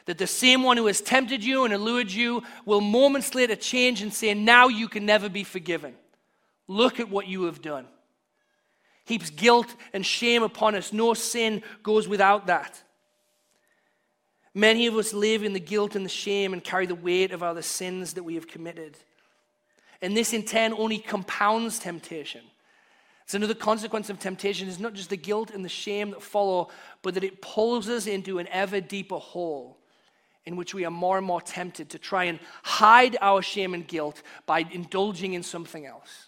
That 0.06 0.20
the 0.20 0.28
same 0.28 0.62
one 0.62 0.78
who 0.78 0.86
has 0.86 1.02
tempted 1.02 1.44
you 1.44 1.66
and 1.66 1.74
allured 1.74 2.12
you 2.12 2.44
will 2.66 2.82
moments 2.82 3.34
later 3.34 3.56
change 3.56 4.02
and 4.02 4.14
say, 4.14 4.34
Now 4.34 4.68
you 4.68 4.88
can 4.88 5.06
never 5.06 5.30
be 5.30 5.44
forgiven. 5.44 5.96
Look 6.68 7.00
at 7.00 7.10
what 7.10 7.28
you 7.28 7.46
have 7.46 7.62
done. 7.62 7.88
Heaps 9.06 9.30
guilt 9.32 9.74
and 9.94 10.06
shame 10.06 10.44
upon 10.44 10.76
us. 10.76 10.94
No 10.94 11.14
sin 11.14 11.64
goes 11.82 12.08
without 12.08 12.48
that. 12.48 12.82
Many 14.58 14.88
of 14.88 14.96
us 14.96 15.14
live 15.14 15.44
in 15.44 15.52
the 15.52 15.60
guilt 15.60 15.96
and 15.96 16.06
the 16.06 16.10
shame 16.10 16.54
and 16.54 16.64
carry 16.64 16.86
the 16.86 16.96
weight 16.96 17.34
of 17.34 17.44
other 17.44 17.62
sins 17.62 18.14
that 18.14 18.24
we 18.24 18.36
have 18.36 18.48
committed. 18.48 18.98
And 20.02 20.16
this 20.16 20.32
in 20.32 20.44
turn 20.44 20.74
only 20.74 20.98
compounds 20.98 21.78
temptation. 21.78 22.42
So 23.26 23.36
another 23.36 23.54
consequence 23.54 24.10
of 24.10 24.18
temptation 24.18 24.70
is 24.70 24.80
not 24.80 24.94
just 24.94 25.10
the 25.10 25.18
guilt 25.18 25.52
and 25.52 25.66
the 25.66 25.70
shame 25.70 26.12
that 26.12 26.22
follow, 26.22 26.70
but 27.02 27.16
that 27.16 27.24
it 27.24 27.42
pulls 27.42 27.90
us 27.90 28.08
into 28.08 28.40
an 28.40 28.48
ever 28.48 28.80
deeper 28.80 29.18
hole 29.18 29.78
in 30.46 30.56
which 30.56 30.74
we 30.74 30.86
are 30.86 30.92
more 30.92 31.18
and 31.18 31.26
more 31.26 31.42
tempted 31.42 31.90
to 31.90 32.00
try 32.00 32.26
and 32.26 32.40
hide 32.64 33.18
our 33.20 33.42
shame 33.42 33.74
and 33.74 33.88
guilt 33.88 34.22
by 34.46 34.60
indulging 34.72 35.34
in 35.34 35.44
something 35.44 35.86
else. 35.86 36.25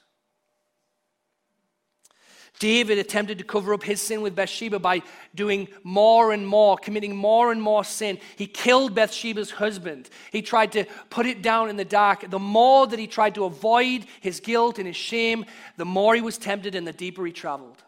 David 2.59 2.97
attempted 2.97 3.37
to 3.37 3.43
cover 3.43 3.73
up 3.73 3.83
his 3.83 4.01
sin 4.01 4.21
with 4.21 4.35
Bathsheba 4.35 4.79
by 4.79 5.03
doing 5.35 5.67
more 5.83 6.31
and 6.31 6.47
more, 6.47 6.77
committing 6.77 7.15
more 7.15 7.51
and 7.51 7.61
more 7.61 7.83
sin. 7.83 8.17
He 8.35 8.47
killed 8.47 8.95
Bathsheba's 8.95 9.51
husband. 9.51 10.09
He 10.31 10.41
tried 10.41 10.71
to 10.71 10.85
put 11.09 11.27
it 11.27 11.43
down 11.43 11.69
in 11.69 11.77
the 11.77 11.85
dark. 11.85 12.29
The 12.29 12.39
more 12.39 12.87
that 12.87 12.97
he 12.97 13.05
tried 13.05 13.35
to 13.35 13.45
avoid 13.45 14.05
his 14.21 14.39
guilt 14.39 14.79
and 14.79 14.87
his 14.87 14.95
shame, 14.95 15.45
the 15.77 15.85
more 15.85 16.15
he 16.15 16.21
was 16.21 16.39
tempted 16.39 16.73
and 16.73 16.87
the 16.87 16.93
deeper 16.93 17.25
he 17.25 17.31
traveled. 17.31 17.83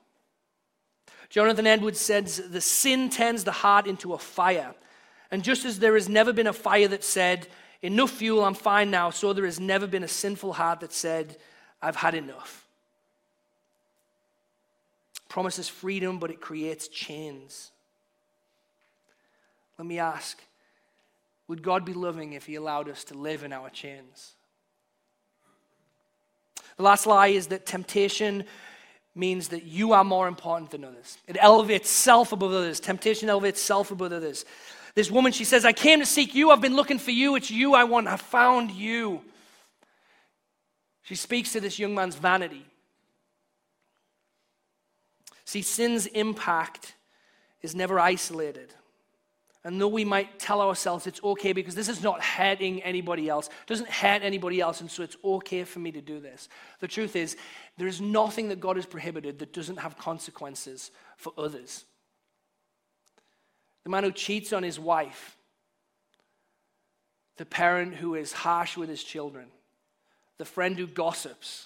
Jonathan 1.29 1.67
Edwards 1.67 1.99
says, 1.99 2.37
The 2.49 2.61
sin 2.61 3.09
turns 3.09 3.43
the 3.43 3.51
heart 3.51 3.87
into 3.87 4.13
a 4.13 4.19
fire. 4.19 4.75
And 5.31 5.43
just 5.43 5.65
as 5.65 5.79
there 5.79 5.95
has 5.95 6.09
never 6.09 6.31
been 6.31 6.47
a 6.47 6.53
fire 6.53 6.87
that 6.87 7.03
said, 7.03 7.47
Enough 7.81 8.11
fuel, 8.11 8.43
I'm 8.43 8.55
fine 8.55 8.91
now, 8.91 9.09
so 9.09 9.33
there 9.33 9.45
has 9.45 9.59
never 9.59 9.87
been 9.87 10.03
a 10.03 10.07
sinful 10.07 10.53
heart 10.53 10.81
that 10.81 10.91
said, 10.91 11.37
I've 11.81 11.95
had 11.95 12.13
enough 12.13 12.68
promises 15.29 15.69
freedom, 15.69 16.19
but 16.19 16.31
it 16.31 16.41
creates 16.41 16.87
chains. 16.89 17.71
Let 19.77 19.87
me 19.87 19.99
ask 19.99 20.37
would 21.47 21.63
God 21.63 21.83
be 21.83 21.93
loving 21.93 22.33
if 22.33 22.45
He 22.45 22.55
allowed 22.55 22.87
us 22.89 23.03
to 23.05 23.15
live 23.15 23.43
in 23.43 23.51
our 23.51 23.71
chains? 23.71 24.35
The 26.77 26.83
last 26.83 27.07
lie 27.07 27.27
is 27.27 27.47
that 27.47 27.65
temptation 27.65 28.45
means 29.15 29.47
that 29.47 29.63
you 29.63 29.93
are 29.93 30.03
more 30.03 30.27
important 30.27 30.69
than 30.69 30.83
others. 30.83 31.17
It 31.27 31.37
elevates 31.39 31.89
self 31.89 32.31
above 32.31 32.51
others. 32.51 32.79
Temptation 32.79 33.29
elevates 33.29 33.59
self 33.59 33.89
above 33.89 34.13
others. 34.13 34.45
This 34.93 35.09
woman, 35.09 35.31
she 35.31 35.43
says, 35.43 35.65
I 35.65 35.73
came 35.73 35.99
to 35.99 36.05
seek 36.05 36.35
you. 36.35 36.51
I've 36.51 36.61
been 36.61 36.75
looking 36.75 36.99
for 36.99 37.11
you. 37.11 37.35
It's 37.35 37.49
you 37.49 37.73
I 37.73 37.83
want. 37.83 38.07
I 38.07 38.17
found 38.17 38.69
you. 38.71 39.21
She 41.01 41.15
speaks 41.15 41.53
to 41.53 41.59
this 41.59 41.79
young 41.79 41.95
man's 41.95 42.15
vanity. 42.15 42.65
See, 45.49 45.63
sin's 45.63 46.05
impact 46.05 46.93
is 47.63 47.73
never 47.73 47.99
isolated. 47.99 48.71
And 49.63 49.81
though 49.81 49.87
we 49.87 50.05
might 50.05 50.37
tell 50.37 50.61
ourselves 50.61 51.07
it's 51.07 51.23
okay 51.23 51.53
because 51.53 51.73
this 51.73 51.89
is 51.89 52.03
not 52.03 52.21
hurting 52.21 52.83
anybody 52.83 53.27
else, 53.27 53.49
doesn't 53.65 53.89
hurt 53.89 54.21
anybody 54.21 54.61
else, 54.61 54.79
and 54.79 54.91
so 54.91 55.01
it's 55.01 55.17
okay 55.25 55.63
for 55.63 55.79
me 55.79 55.91
to 55.91 56.01
do 56.01 56.19
this. 56.19 56.49
The 56.81 56.87
truth 56.87 57.15
is, 57.15 57.35
there 57.79 57.87
is 57.87 57.99
nothing 57.99 58.49
that 58.49 58.59
God 58.59 58.75
has 58.75 58.85
prohibited 58.85 59.39
that 59.39 59.51
doesn't 59.51 59.77
have 59.77 59.97
consequences 59.97 60.91
for 61.17 61.33
others. 61.35 61.83
The 63.85 63.89
man 63.89 64.03
who 64.03 64.11
cheats 64.11 64.53
on 64.53 64.61
his 64.61 64.79
wife, 64.79 65.35
the 67.37 67.45
parent 67.47 67.95
who 67.95 68.13
is 68.13 68.33
harsh 68.33 68.77
with 68.77 68.87
his 68.87 69.03
children, 69.03 69.47
the 70.37 70.45
friend 70.45 70.77
who 70.77 70.85
gossips, 70.85 71.65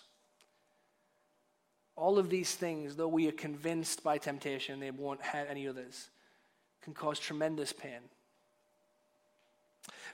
all 1.95 2.17
of 2.17 2.29
these 2.29 2.55
things, 2.55 2.95
though 2.95 3.07
we 3.07 3.27
are 3.27 3.33
convinced 3.33 4.03
by 4.03 4.17
temptation 4.17 4.79
they 4.79 4.91
won't 4.91 5.21
hurt 5.21 5.47
any 5.49 5.67
others, 5.67 6.09
can 6.81 6.93
cause 6.93 7.19
tremendous 7.19 7.71
pain. 7.71 7.99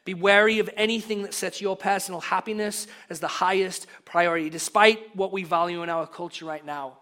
Be 0.05 0.13
wary 0.13 0.59
of 0.59 0.69
anything 0.75 1.23
that 1.23 1.33
sets 1.33 1.61
your 1.61 1.75
personal 1.75 2.21
happiness 2.21 2.87
as 3.09 3.19
the 3.19 3.27
highest 3.27 3.87
priority, 4.05 4.49
despite 4.49 5.15
what 5.15 5.31
we 5.31 5.43
value 5.43 5.83
in 5.83 5.89
our 5.89 6.07
culture 6.07 6.45
right 6.45 6.65
now 6.65 6.97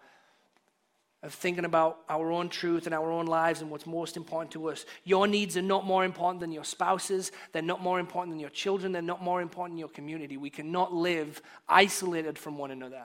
of 1.22 1.34
thinking 1.34 1.64
about 1.64 1.98
our 2.08 2.30
own 2.30 2.48
truth 2.48 2.86
and 2.86 2.94
our 2.94 3.10
own 3.10 3.26
lives 3.26 3.60
and 3.60 3.70
what's 3.70 3.86
most 3.86 4.16
important 4.16 4.52
to 4.52 4.68
us. 4.68 4.84
Your 5.04 5.26
needs 5.26 5.56
are 5.56 5.62
not 5.62 5.84
more 5.84 6.04
important 6.04 6.40
than 6.40 6.52
your 6.52 6.64
spouses. 6.64 7.32
They're 7.52 7.60
not 7.60 7.82
more 7.82 7.98
important 7.98 8.32
than 8.32 8.40
your 8.40 8.50
children. 8.50 8.92
They're 8.92 9.02
not 9.02 9.22
more 9.22 9.42
important 9.42 9.74
than 9.74 9.80
your 9.80 9.88
community. 9.88 10.36
We 10.36 10.50
cannot 10.50 10.94
live 10.94 11.42
isolated 11.68 12.38
from 12.38 12.56
one 12.56 12.70
another, 12.70 13.02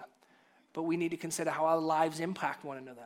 but 0.73 0.83
we 0.83 0.97
need 0.97 1.12
to 1.12 1.17
consider 1.17 1.51
how 1.51 1.65
our 1.65 1.79
lives 1.79 2.19
impact 2.19 2.65
one 2.65 2.77
another. 2.77 3.05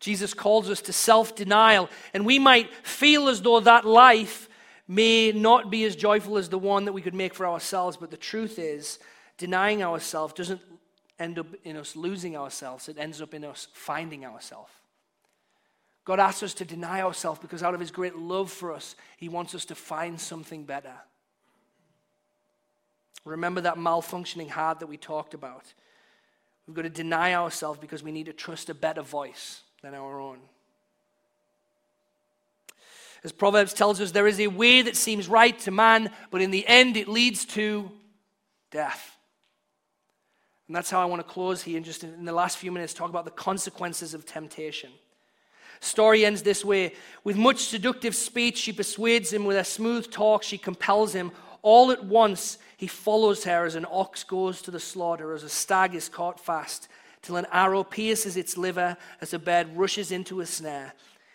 Jesus 0.00 0.34
calls 0.34 0.68
us 0.68 0.80
to 0.82 0.92
self 0.92 1.34
denial, 1.34 1.88
and 2.12 2.26
we 2.26 2.38
might 2.38 2.72
feel 2.86 3.28
as 3.28 3.40
though 3.40 3.60
that 3.60 3.84
life 3.84 4.48
may 4.86 5.32
not 5.32 5.70
be 5.70 5.84
as 5.84 5.96
joyful 5.96 6.36
as 6.36 6.48
the 6.48 6.58
one 6.58 6.84
that 6.84 6.92
we 6.92 7.02
could 7.02 7.14
make 7.14 7.34
for 7.34 7.46
ourselves, 7.46 7.96
but 7.96 8.10
the 8.10 8.16
truth 8.16 8.58
is, 8.58 8.98
denying 9.38 9.82
ourselves 9.82 10.34
doesn't 10.34 10.60
end 11.18 11.38
up 11.38 11.46
in 11.64 11.76
us 11.76 11.96
losing 11.96 12.36
ourselves, 12.36 12.88
it 12.88 12.98
ends 12.98 13.22
up 13.22 13.34
in 13.34 13.44
us 13.44 13.68
finding 13.72 14.24
ourselves. 14.24 14.70
God 16.04 16.20
asks 16.20 16.42
us 16.42 16.54
to 16.54 16.64
deny 16.66 17.00
ourselves 17.00 17.40
because 17.40 17.62
out 17.62 17.72
of 17.72 17.80
his 17.80 17.90
great 17.90 18.16
love 18.16 18.50
for 18.50 18.72
us, 18.74 18.94
he 19.16 19.28
wants 19.28 19.54
us 19.54 19.64
to 19.66 19.74
find 19.74 20.20
something 20.20 20.64
better. 20.64 20.92
Remember 23.24 23.62
that 23.62 23.76
malfunctioning 23.76 24.50
heart 24.50 24.80
that 24.80 24.86
we 24.86 24.96
talked 24.96 25.34
about. 25.34 25.72
We've 26.66 26.76
got 26.76 26.82
to 26.82 26.90
deny 26.90 27.34
ourselves 27.34 27.78
because 27.78 28.02
we 28.02 28.12
need 28.12 28.26
to 28.26 28.32
trust 28.32 28.70
a 28.70 28.74
better 28.74 29.02
voice 29.02 29.62
than 29.82 29.94
our 29.94 30.20
own. 30.20 30.38
As 33.22 33.32
Proverbs 33.32 33.72
tells 33.72 34.00
us, 34.00 34.10
there 34.10 34.26
is 34.26 34.38
a 34.38 34.48
way 34.48 34.82
that 34.82 34.96
seems 34.96 35.28
right 35.28 35.58
to 35.60 35.70
man, 35.70 36.10
but 36.30 36.42
in 36.42 36.50
the 36.50 36.66
end 36.66 36.96
it 36.96 37.08
leads 37.08 37.46
to 37.46 37.90
death. 38.70 39.16
And 40.68 40.76
that's 40.76 40.90
how 40.90 41.00
I 41.00 41.06
want 41.06 41.26
to 41.26 41.32
close 41.32 41.62
here, 41.62 41.76
and 41.76 41.84
just 41.84 42.04
in 42.04 42.24
the 42.24 42.32
last 42.32 42.58
few 42.58 42.72
minutes, 42.72 42.92
talk 42.92 43.10
about 43.10 43.24
the 43.24 43.30
consequences 43.30 44.12
of 44.12 44.26
temptation. 44.26 44.90
Story 45.80 46.24
ends 46.24 46.42
this 46.42 46.64
way 46.64 46.94
With 47.22 47.36
much 47.36 47.64
seductive 47.64 48.14
speech, 48.14 48.58
she 48.58 48.72
persuades 48.72 49.32
him. 49.32 49.44
With 49.44 49.56
a 49.56 49.64
smooth 49.64 50.10
talk, 50.10 50.42
she 50.42 50.56
compels 50.56 51.14
him. 51.14 51.32
All 51.64 51.90
at 51.90 52.04
once, 52.04 52.58
he 52.76 52.86
follows 52.86 53.44
her 53.44 53.64
as 53.64 53.74
an 53.74 53.86
ox 53.90 54.22
goes 54.22 54.60
to 54.62 54.70
the 54.70 54.78
slaughter, 54.78 55.32
as 55.32 55.42
a 55.42 55.48
stag 55.48 55.94
is 55.94 56.10
caught 56.10 56.38
fast 56.38 56.88
till 57.22 57.36
an 57.36 57.46
arrow 57.50 57.82
pierces 57.82 58.36
its 58.36 58.58
liver 58.58 58.98
as 59.22 59.32
a 59.32 59.38
bird 59.38 59.74
rushes 59.74 60.12
into 60.12 60.42
a 60.42 60.46
snare. 60.46 60.92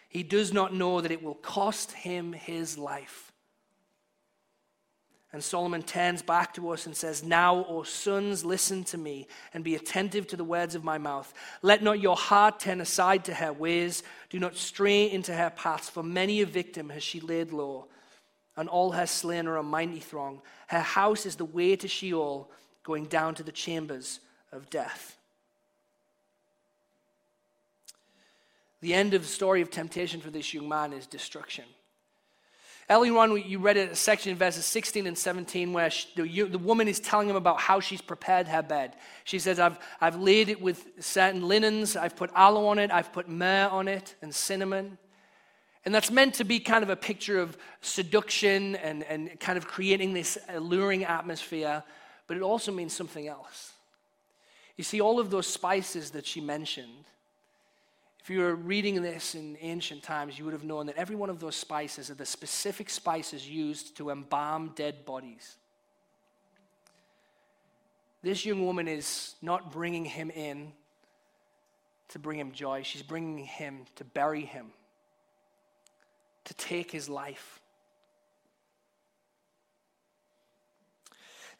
He 0.07 0.21
does 0.21 0.53
not 0.53 0.71
know 0.71 1.01
that 1.01 1.11
it 1.11 1.23
will 1.23 1.33
cost 1.33 1.93
him 1.93 2.33
his 2.33 2.77
life. 2.77 3.31
And 5.33 5.43
Solomon 5.43 5.81
turns 5.81 6.21
back 6.21 6.53
to 6.53 6.69
us 6.69 6.85
and 6.85 6.95
says, 6.95 7.23
Now, 7.23 7.65
O 7.67 7.81
sons, 7.81 8.45
listen 8.45 8.83
to 8.85 8.99
me 8.99 9.27
and 9.55 9.63
be 9.63 9.73
attentive 9.73 10.27
to 10.27 10.37
the 10.37 10.43
words 10.43 10.75
of 10.75 10.83
my 10.83 10.99
mouth. 10.99 11.33
Let 11.63 11.81
not 11.81 11.99
your 11.99 12.15
heart 12.15 12.59
turn 12.59 12.81
aside 12.81 13.25
to 13.25 13.33
her 13.33 13.51
ways. 13.51 14.03
Do 14.29 14.37
not 14.37 14.55
stray 14.55 15.09
into 15.09 15.33
her 15.33 15.49
paths, 15.49 15.89
for 15.89 16.03
many 16.03 16.41
a 16.41 16.45
victim 16.45 16.89
has 16.89 17.01
she 17.01 17.19
laid 17.19 17.51
low, 17.51 17.87
and 18.59 18.67
all 18.67 18.91
her 18.91 19.05
slain 19.05 19.47
are 19.47 19.55
a 19.55 19.63
mighty 19.63 20.01
throng. 20.01 20.41
Her 20.67 20.81
house 20.81 21.25
is 21.25 21.37
the 21.37 21.45
way 21.45 21.77
to 21.77 21.87
Sheol, 21.87 22.51
going 22.83 23.05
down 23.05 23.33
to 23.35 23.43
the 23.43 23.53
chambers 23.53 24.19
of 24.51 24.69
death. 24.69 25.17
The 28.81 28.93
end 28.93 29.13
of 29.13 29.21
the 29.21 29.27
story 29.29 29.61
of 29.61 29.71
temptation 29.71 30.19
for 30.19 30.29
this 30.29 30.53
young 30.53 30.67
man 30.67 30.91
is 30.91 31.07
destruction. 31.07 31.63
Earlier 32.89 33.37
you 33.37 33.59
read 33.59 33.77
a 33.77 33.95
section 33.95 34.33
in 34.33 34.37
verses 34.37 34.65
16 34.65 35.07
and 35.07 35.17
17 35.17 35.71
where 35.71 35.89
she, 35.89 36.07
the, 36.17 36.43
the, 36.49 36.57
woman 36.57 36.89
is 36.89 36.99
telling 36.99 37.29
him 37.29 37.37
about 37.37 37.61
how 37.61 37.79
she's 37.79 38.01
prepared 38.01 38.49
her 38.49 38.61
bed. 38.61 38.97
She 39.23 39.39
says, 39.39 39.57
I've, 39.57 39.79
I've 40.01 40.17
laid 40.17 40.49
it 40.49 40.61
with 40.61 40.85
certain 40.99 41.47
linens, 41.47 41.95
I've 41.95 42.17
put 42.17 42.29
aloe 42.35 42.65
on 42.65 42.77
it, 42.77 42.91
I've 42.91 43.13
put 43.13 43.29
myrrh 43.29 43.69
on 43.69 43.87
it, 43.87 44.15
and 44.21 44.35
cinnamon. 44.35 44.97
And 45.85 45.95
that's 45.95 46.11
meant 46.11 46.35
to 46.35 46.43
be 46.43 46.59
kind 46.59 46.83
of 46.83 46.89
a 46.89 46.95
picture 46.95 47.39
of 47.39 47.57
seduction 47.81 48.75
and, 48.75 49.03
and 49.03 49.39
kind 49.39 49.57
of 49.57 49.67
creating 49.67 50.13
this 50.13 50.37
alluring 50.49 51.05
atmosphere, 51.05 51.83
but 52.27 52.37
it 52.37 52.43
also 52.43 52.71
means 52.71 52.93
something 52.93 53.27
else. 53.27 53.73
You 54.75 54.83
see, 54.83 55.01
all 55.01 55.19
of 55.19 55.29
those 55.29 55.47
spices 55.47 56.11
that 56.11 56.25
she 56.25 56.41
mentioned 56.41 57.05
if 58.29 58.29
you 58.29 58.41
were 58.41 58.53
reading 58.53 59.01
this 59.01 59.33
in 59.33 59.57
ancient 59.59 60.03
times, 60.03 60.37
you 60.37 60.45
would 60.45 60.53
have 60.53 60.63
known 60.63 60.85
that 60.85 60.97
every 60.97 61.15
one 61.15 61.31
of 61.31 61.39
those 61.39 61.55
spices 61.55 62.11
are 62.11 62.13
the 62.13 62.27
specific 62.27 62.87
spices 62.87 63.49
used 63.49 63.97
to 63.97 64.11
embalm 64.11 64.71
dead 64.75 65.03
bodies. 65.03 65.55
This 68.21 68.45
young 68.45 68.63
woman 68.63 68.87
is 68.87 69.33
not 69.41 69.71
bringing 69.71 70.05
him 70.05 70.29
in 70.29 70.73
to 72.09 72.19
bring 72.19 72.37
him 72.39 72.51
joy, 72.51 72.83
she's 72.83 73.01
bringing 73.01 73.45
him 73.45 73.85
to 73.95 74.03
bury 74.03 74.45
him, 74.45 74.67
to 76.49 76.53
take 76.55 76.91
his 76.91 77.07
life. 77.07 77.59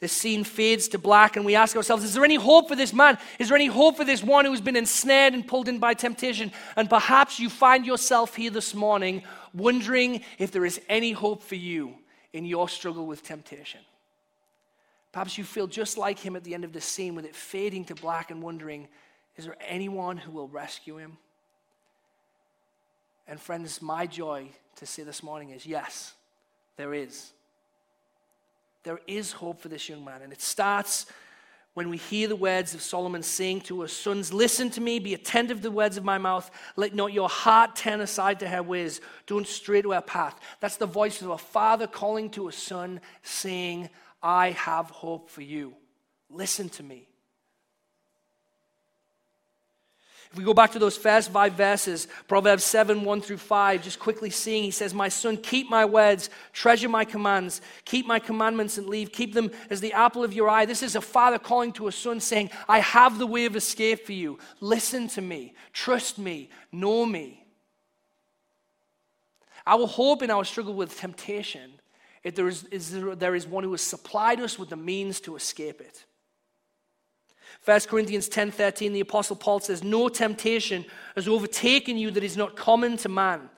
The 0.00 0.08
scene 0.08 0.42
fades 0.44 0.88
to 0.88 0.98
black, 0.98 1.36
and 1.36 1.44
we 1.44 1.54
ask 1.54 1.76
ourselves, 1.76 2.02
is 2.02 2.14
there 2.14 2.24
any 2.24 2.34
hope 2.34 2.68
for 2.68 2.74
this 2.74 2.92
man? 2.92 3.16
Is 3.38 3.48
there 3.48 3.56
any 3.56 3.66
hope 3.66 3.96
for 3.96 4.04
this 4.04 4.22
one 4.22 4.46
who's 4.46 4.60
been 4.60 4.74
ensnared 4.74 5.32
and 5.32 5.46
pulled 5.46 5.68
in 5.68 5.78
by 5.78 5.94
temptation? 5.94 6.50
And 6.74 6.90
perhaps 6.90 7.38
you 7.38 7.48
find 7.48 7.86
yourself 7.86 8.34
here 8.34 8.50
this 8.50 8.74
morning 8.74 9.22
wondering 9.54 10.22
if 10.38 10.50
there 10.50 10.64
is 10.64 10.80
any 10.88 11.12
hope 11.12 11.44
for 11.44 11.54
you 11.54 11.94
in 12.32 12.44
your 12.44 12.68
struggle 12.68 13.06
with 13.06 13.22
temptation. 13.22 13.80
Perhaps 15.12 15.38
you 15.38 15.44
feel 15.44 15.68
just 15.68 15.98
like 15.98 16.18
him 16.18 16.34
at 16.34 16.42
the 16.42 16.54
end 16.54 16.64
of 16.64 16.72
the 16.72 16.80
scene 16.80 17.14
with 17.14 17.26
it 17.26 17.36
fading 17.36 17.84
to 17.84 17.94
black 17.94 18.32
and 18.32 18.42
wondering, 18.42 18.88
is 19.36 19.44
there 19.44 19.56
anyone 19.60 20.16
who 20.16 20.32
will 20.32 20.48
rescue 20.48 20.96
him? 20.96 21.18
And 23.30 23.40
friends, 23.40 23.80
my 23.80 24.06
joy 24.06 24.48
to 24.76 24.86
say 24.86 25.04
this 25.04 25.22
morning 25.22 25.50
is 25.50 25.64
yes, 25.64 26.14
there 26.76 26.92
is. 26.92 27.30
There 28.82 28.98
is 29.06 29.30
hope 29.30 29.60
for 29.60 29.68
this 29.68 29.88
young 29.88 30.04
man. 30.04 30.22
And 30.22 30.32
it 30.32 30.42
starts 30.42 31.06
when 31.74 31.90
we 31.90 31.96
hear 31.96 32.26
the 32.26 32.34
words 32.34 32.74
of 32.74 32.82
Solomon 32.82 33.22
saying 33.22 33.60
to 33.62 33.82
his 33.82 33.92
Sons, 33.92 34.32
listen 34.32 34.68
to 34.70 34.80
me, 34.80 34.98
be 34.98 35.14
attentive 35.14 35.58
to 35.58 35.62
the 35.62 35.70
words 35.70 35.96
of 35.96 36.02
my 36.02 36.18
mouth. 36.18 36.50
Let 36.74 36.92
not 36.92 37.12
your 37.12 37.28
heart 37.28 37.76
turn 37.76 38.00
aside 38.00 38.40
to 38.40 38.48
her 38.48 38.64
ways. 38.64 39.00
Don't 39.28 39.46
stray 39.46 39.80
to 39.80 39.92
her 39.92 40.00
path. 40.00 40.40
That's 40.58 40.76
the 40.76 40.86
voice 40.86 41.22
of 41.22 41.30
a 41.30 41.38
father 41.38 41.86
calling 41.86 42.30
to 42.30 42.48
a 42.48 42.52
son, 42.52 43.00
saying, 43.22 43.90
I 44.20 44.50
have 44.50 44.90
hope 44.90 45.30
for 45.30 45.42
you. 45.42 45.74
Listen 46.28 46.68
to 46.70 46.82
me. 46.82 47.06
If 50.32 50.38
we 50.38 50.44
go 50.44 50.54
back 50.54 50.70
to 50.72 50.78
those 50.78 50.96
first 50.96 51.32
five 51.32 51.54
verses, 51.54 52.06
Proverbs 52.28 52.64
7 52.64 53.02
1 53.02 53.20
through 53.20 53.38
5, 53.38 53.82
just 53.82 53.98
quickly 53.98 54.30
seeing, 54.30 54.62
he 54.62 54.70
says, 54.70 54.94
My 54.94 55.08
son, 55.08 55.36
keep 55.36 55.68
my 55.68 55.84
words, 55.84 56.30
treasure 56.52 56.88
my 56.88 57.04
commands, 57.04 57.60
keep 57.84 58.06
my 58.06 58.20
commandments 58.20 58.78
and 58.78 58.86
leave, 58.86 59.10
keep 59.10 59.34
them 59.34 59.50
as 59.70 59.80
the 59.80 59.92
apple 59.92 60.22
of 60.22 60.32
your 60.32 60.48
eye. 60.48 60.66
This 60.66 60.84
is 60.84 60.94
a 60.94 61.00
father 61.00 61.38
calling 61.38 61.72
to 61.72 61.88
a 61.88 61.92
son 61.92 62.20
saying, 62.20 62.50
I 62.68 62.78
have 62.78 63.18
the 63.18 63.26
way 63.26 63.44
of 63.46 63.56
escape 63.56 64.06
for 64.06 64.12
you. 64.12 64.38
Listen 64.60 65.08
to 65.08 65.20
me, 65.20 65.54
trust 65.72 66.16
me, 66.16 66.48
know 66.70 67.04
me. 67.04 67.44
Our 69.66 69.88
hope 69.88 70.22
in 70.22 70.30
our 70.30 70.44
struggle 70.44 70.74
with 70.74 70.96
temptation 70.96 71.72
is 72.22 72.34
there 72.34 72.48
is, 72.48 72.64
is 72.64 72.92
there 73.18 73.34
is 73.34 73.48
one 73.48 73.64
who 73.64 73.72
has 73.72 73.82
supplied 73.82 74.40
us 74.40 74.60
with 74.60 74.68
the 74.68 74.76
means 74.76 75.20
to 75.22 75.34
escape 75.34 75.80
it. 75.80 76.04
1 77.64 77.80
Corinthians 77.88 78.28
10:13 78.28 78.92
the 78.92 79.00
apostle 79.00 79.36
Paul 79.36 79.60
says 79.60 79.84
no 79.84 80.08
temptation 80.08 80.84
has 81.14 81.28
overtaken 81.28 81.98
you 81.98 82.10
that 82.10 82.24
is 82.24 82.36
not 82.36 82.56
common 82.56 82.96
to 82.98 83.08
man 83.08 83.50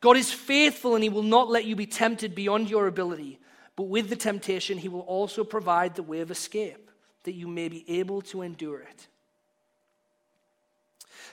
God 0.00 0.16
is 0.16 0.32
faithful 0.32 0.94
and 0.94 1.02
he 1.02 1.08
will 1.08 1.22
not 1.22 1.48
let 1.48 1.64
you 1.64 1.74
be 1.74 1.86
tempted 1.86 2.34
beyond 2.34 2.68
your 2.70 2.86
ability, 2.86 3.40
but 3.76 3.84
with 3.84 4.08
the 4.08 4.16
temptation, 4.16 4.78
he 4.78 4.88
will 4.88 5.00
also 5.00 5.44
provide 5.44 5.94
the 5.94 6.02
way 6.02 6.20
of 6.20 6.30
escape 6.30 6.90
that 7.24 7.32
you 7.32 7.48
may 7.48 7.68
be 7.68 7.84
able 7.88 8.22
to 8.22 8.42
endure 8.42 8.80
it. 8.80 9.08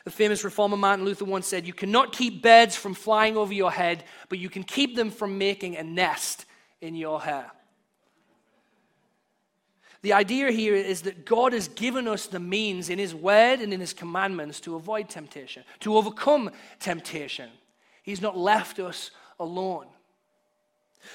The 0.06 0.12
famous 0.12 0.44
reformer 0.44 0.76
Martin 0.76 1.06
Luther 1.06 1.26
once 1.26 1.48
said, 1.48 1.68
You 1.68 1.74
cannot 1.74 2.12
keep 2.14 2.42
birds 2.42 2.76
from 2.76 2.94
flying 2.94 3.38
over 3.38 3.54
your 3.54 3.72
head, 3.72 4.04
but 4.28 4.40
you 4.40 4.50
can 4.50 4.64
keep 4.64 4.96
them 4.96 5.12
from 5.12 5.38
making 5.38 5.78
a 5.78 5.84
nest 5.84 6.46
in 6.82 6.96
your 6.96 7.22
hair. 7.22 7.52
The 10.04 10.14
idea 10.14 10.52
here 10.52 10.76
is 10.76 11.04
that 11.04 11.26
God 11.26 11.54
has 11.54 11.70
given 11.70 12.10
us 12.10 12.28
the 12.28 12.40
means 12.40 12.90
in 12.90 13.00
His 13.00 13.16
Word 13.16 13.62
and 13.62 13.74
in 13.74 13.80
His 13.80 13.94
commandments 13.94 14.60
to 14.62 14.76
avoid 14.76 15.08
temptation, 15.10 15.64
to 15.80 15.96
overcome 15.96 16.52
temptation. 16.80 17.50
He's 18.04 18.22
not 18.22 18.38
left 18.38 18.80
us 18.80 19.12
alone. 19.40 19.88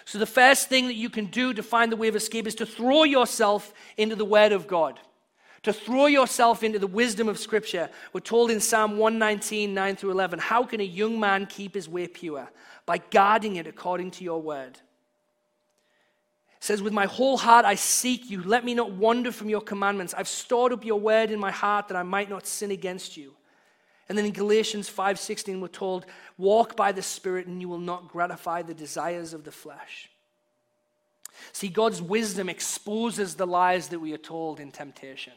So, 0.07 0.18
the 0.18 0.27
first 0.27 0.70
thing 0.70 0.87
that 0.87 0.94
you 0.94 1.11
can 1.11 1.27
do 1.27 1.53
to 1.53 1.62
find 1.62 1.92
the 1.92 1.96
way 1.96 2.09
of 2.09 2.16
escape 2.16 2.46
is 2.46 2.55
to 2.57 2.66
throw 2.66 3.05
yourself 3.05 3.74
into 3.98 4.16
the 4.16 4.24
Word 4.24 4.53
of 4.53 4.66
God, 4.66 4.98
to 5.64 5.72
throw 5.72 6.07
yourself 6.07 6.62
into 6.62 6.79
the 6.79 6.87
wisdom 6.87 7.29
of 7.29 7.38
Scripture. 7.38 7.90
We're 8.14 8.20
told 8.20 8.51
in 8.51 8.59
Psalm 8.59 8.96
119, 8.96 9.74
9 9.74 9.96
through 9.96 10.12
11, 10.12 10.38
How 10.38 10.64
can 10.64 10.81
a 10.81 10.85
young 10.85 11.20
man 11.20 11.44
keep 11.44 11.74
his 11.74 11.90
way 11.90 12.07
pure? 12.07 12.51
By 12.87 12.98
guarding 12.98 13.57
it 13.57 13.66
according 13.66 14.12
to 14.12 14.24
your 14.24 14.40
word. 14.40 14.81
Says, 16.61 16.83
With 16.83 16.92
my 16.92 17.07
whole 17.07 17.37
heart 17.37 17.64
I 17.64 17.75
seek 17.75 18.31
you. 18.31 18.42
Let 18.42 18.64
me 18.64 18.75
not 18.75 18.92
wander 18.92 19.33
from 19.33 19.49
your 19.49 19.61
commandments. 19.61 20.14
I've 20.16 20.29
stored 20.29 20.73
up 20.73 20.85
your 20.85 21.01
word 21.01 21.31
in 21.31 21.38
my 21.38 21.51
heart 21.51 21.88
that 21.88 21.97
I 21.97 22.03
might 22.03 22.29
not 22.29 22.47
sin 22.47 22.71
against 22.71 23.16
you. 23.16 23.35
And 24.09 24.16
then 24.16 24.25
in 24.25 24.33
Galatians 24.33 24.88
5:16 24.88 25.61
we're 25.61 25.68
told, 25.68 26.07
"Walk 26.37 26.77
by 26.77 26.92
the 26.92 27.03
Spirit 27.03 27.47
and 27.47 27.61
you 27.61 27.68
will 27.68 27.79
not 27.79 28.09
gratify 28.09 28.62
the 28.62 28.75
desires 28.75 29.33
of 29.35 29.44
the 29.44 29.53
flesh." 29.53 30.11
See, 31.53 31.68
God's 31.68 32.03
wisdom 32.03 32.49
exposes 32.49 33.37
the 33.37 33.47
lies 33.47 33.88
that 33.88 34.01
we 34.01 34.12
are 34.12 34.18
told 34.18 34.59
in 34.59 34.73
temptation. 34.73 35.35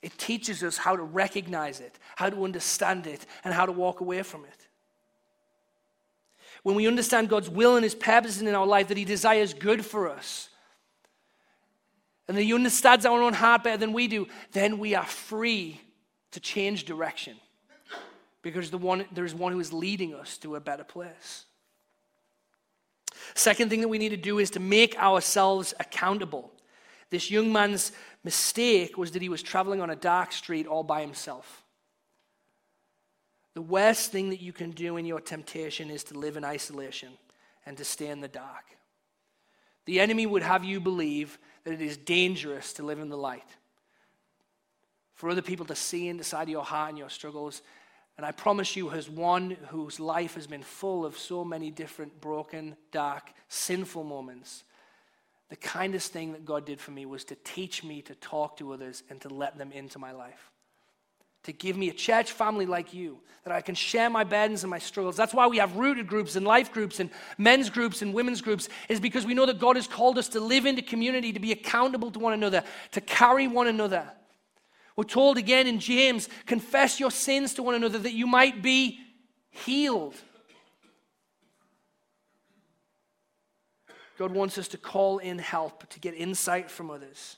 It 0.00 0.18
teaches 0.18 0.64
us 0.64 0.78
how 0.78 0.96
to 0.96 1.02
recognize 1.02 1.80
it, 1.80 1.96
how 2.16 2.28
to 2.28 2.44
understand 2.44 3.06
it, 3.06 3.24
and 3.44 3.54
how 3.54 3.66
to 3.66 3.72
walk 3.72 4.00
away 4.00 4.22
from 4.22 4.44
it. 4.44 4.61
When 6.62 6.76
we 6.76 6.86
understand 6.86 7.28
God's 7.28 7.50
will 7.50 7.76
and 7.76 7.84
His 7.84 7.94
purposes 7.94 8.42
in 8.42 8.54
our 8.54 8.66
life, 8.66 8.88
that 8.88 8.96
He 8.96 9.04
desires 9.04 9.54
good 9.54 9.84
for 9.84 10.08
us, 10.08 10.48
and 12.28 12.36
that 12.36 12.42
He 12.42 12.54
understands 12.54 13.04
our 13.04 13.20
own 13.22 13.34
heart 13.34 13.64
better 13.64 13.78
than 13.78 13.92
we 13.92 14.08
do, 14.08 14.28
then 14.52 14.78
we 14.78 14.94
are 14.94 15.04
free 15.04 15.80
to 16.30 16.40
change 16.40 16.84
direction 16.84 17.36
because 18.42 18.70
the 18.70 18.78
one, 18.78 19.04
there's 19.12 19.34
one 19.34 19.52
who 19.52 19.60
is 19.60 19.72
leading 19.72 20.14
us 20.14 20.36
to 20.38 20.56
a 20.56 20.60
better 20.60 20.84
place. 20.84 21.44
Second 23.34 23.70
thing 23.70 23.80
that 23.80 23.88
we 23.88 23.98
need 23.98 24.10
to 24.10 24.16
do 24.16 24.38
is 24.38 24.50
to 24.50 24.60
make 24.60 24.98
ourselves 24.98 25.74
accountable. 25.78 26.50
This 27.10 27.30
young 27.30 27.52
man's 27.52 27.92
mistake 28.24 28.98
was 28.98 29.12
that 29.12 29.22
he 29.22 29.28
was 29.28 29.42
traveling 29.42 29.80
on 29.80 29.90
a 29.90 29.96
dark 29.96 30.32
street 30.32 30.66
all 30.66 30.82
by 30.82 31.00
himself. 31.00 31.61
The 33.54 33.62
worst 33.62 34.12
thing 34.12 34.30
that 34.30 34.40
you 34.40 34.52
can 34.52 34.70
do 34.70 34.96
in 34.96 35.04
your 35.04 35.20
temptation 35.20 35.90
is 35.90 36.04
to 36.04 36.18
live 36.18 36.36
in 36.36 36.44
isolation 36.44 37.12
and 37.66 37.76
to 37.76 37.84
stay 37.84 38.08
in 38.08 38.20
the 38.20 38.28
dark. 38.28 38.64
The 39.84 40.00
enemy 40.00 40.26
would 40.26 40.42
have 40.42 40.64
you 40.64 40.80
believe 40.80 41.38
that 41.64 41.74
it 41.74 41.82
is 41.82 41.96
dangerous 41.96 42.72
to 42.74 42.82
live 42.82 42.98
in 42.98 43.08
the 43.08 43.16
light. 43.16 43.48
For 45.14 45.28
other 45.28 45.42
people 45.42 45.66
to 45.66 45.74
see 45.74 46.08
inside 46.08 46.48
your 46.48 46.64
heart 46.64 46.90
and 46.90 46.98
your 46.98 47.10
struggles 47.10 47.62
and 48.16 48.26
I 48.26 48.30
promise 48.30 48.76
you, 48.76 48.90
as 48.90 49.10
one 49.10 49.56
whose 49.68 49.98
life 49.98 50.34
has 50.34 50.46
been 50.46 50.62
full 50.62 51.04
of 51.04 51.18
so 51.18 51.44
many 51.44 51.72
different 51.72 52.20
broken, 52.20 52.76
dark, 52.92 53.32
sinful 53.48 54.04
moments, 54.04 54.62
the 55.48 55.56
kindest 55.56 56.12
thing 56.12 56.30
that 56.30 56.44
God 56.44 56.64
did 56.64 56.80
for 56.80 56.92
me 56.92 57.04
was 57.04 57.24
to 57.24 57.36
teach 57.42 57.82
me 57.82 58.00
to 58.02 58.14
talk 58.14 58.58
to 58.58 58.72
others 58.72 59.02
and 59.10 59.20
to 59.22 59.28
let 59.28 59.58
them 59.58 59.72
into 59.72 59.98
my 59.98 60.12
life. 60.12 60.51
To 61.44 61.52
give 61.52 61.76
me 61.76 61.88
a 61.88 61.92
church 61.92 62.32
family 62.32 62.66
like 62.66 62.94
you, 62.94 63.18
that 63.44 63.52
I 63.52 63.60
can 63.60 63.74
share 63.74 64.08
my 64.08 64.22
burdens 64.22 64.62
and 64.62 64.70
my 64.70 64.78
struggles. 64.78 65.16
That's 65.16 65.34
why 65.34 65.48
we 65.48 65.58
have 65.58 65.76
rooted 65.76 66.06
groups 66.06 66.36
and 66.36 66.46
life 66.46 66.72
groups 66.72 67.00
and 67.00 67.10
men's 67.36 67.68
groups 67.68 68.00
and 68.00 68.14
women's 68.14 68.40
groups, 68.40 68.68
is 68.88 69.00
because 69.00 69.26
we 69.26 69.34
know 69.34 69.46
that 69.46 69.58
God 69.58 69.74
has 69.74 69.88
called 69.88 70.18
us 70.18 70.28
to 70.28 70.40
live 70.40 70.66
into 70.66 70.82
community, 70.82 71.32
to 71.32 71.40
be 71.40 71.50
accountable 71.50 72.12
to 72.12 72.20
one 72.20 72.32
another, 72.32 72.62
to 72.92 73.00
carry 73.00 73.48
one 73.48 73.66
another. 73.66 74.08
We're 74.94 75.04
told 75.04 75.38
again 75.38 75.66
in 75.66 75.80
James, 75.80 76.28
confess 76.46 77.00
your 77.00 77.10
sins 77.10 77.54
to 77.54 77.62
one 77.62 77.74
another 77.74 77.98
that 77.98 78.12
you 78.12 78.26
might 78.28 78.62
be 78.62 79.00
healed. 79.50 80.14
God 84.18 84.30
wants 84.30 84.58
us 84.58 84.68
to 84.68 84.78
call 84.78 85.18
in 85.18 85.40
help, 85.40 85.88
to 85.90 85.98
get 85.98 86.14
insight 86.14 86.70
from 86.70 86.90
others. 86.90 87.36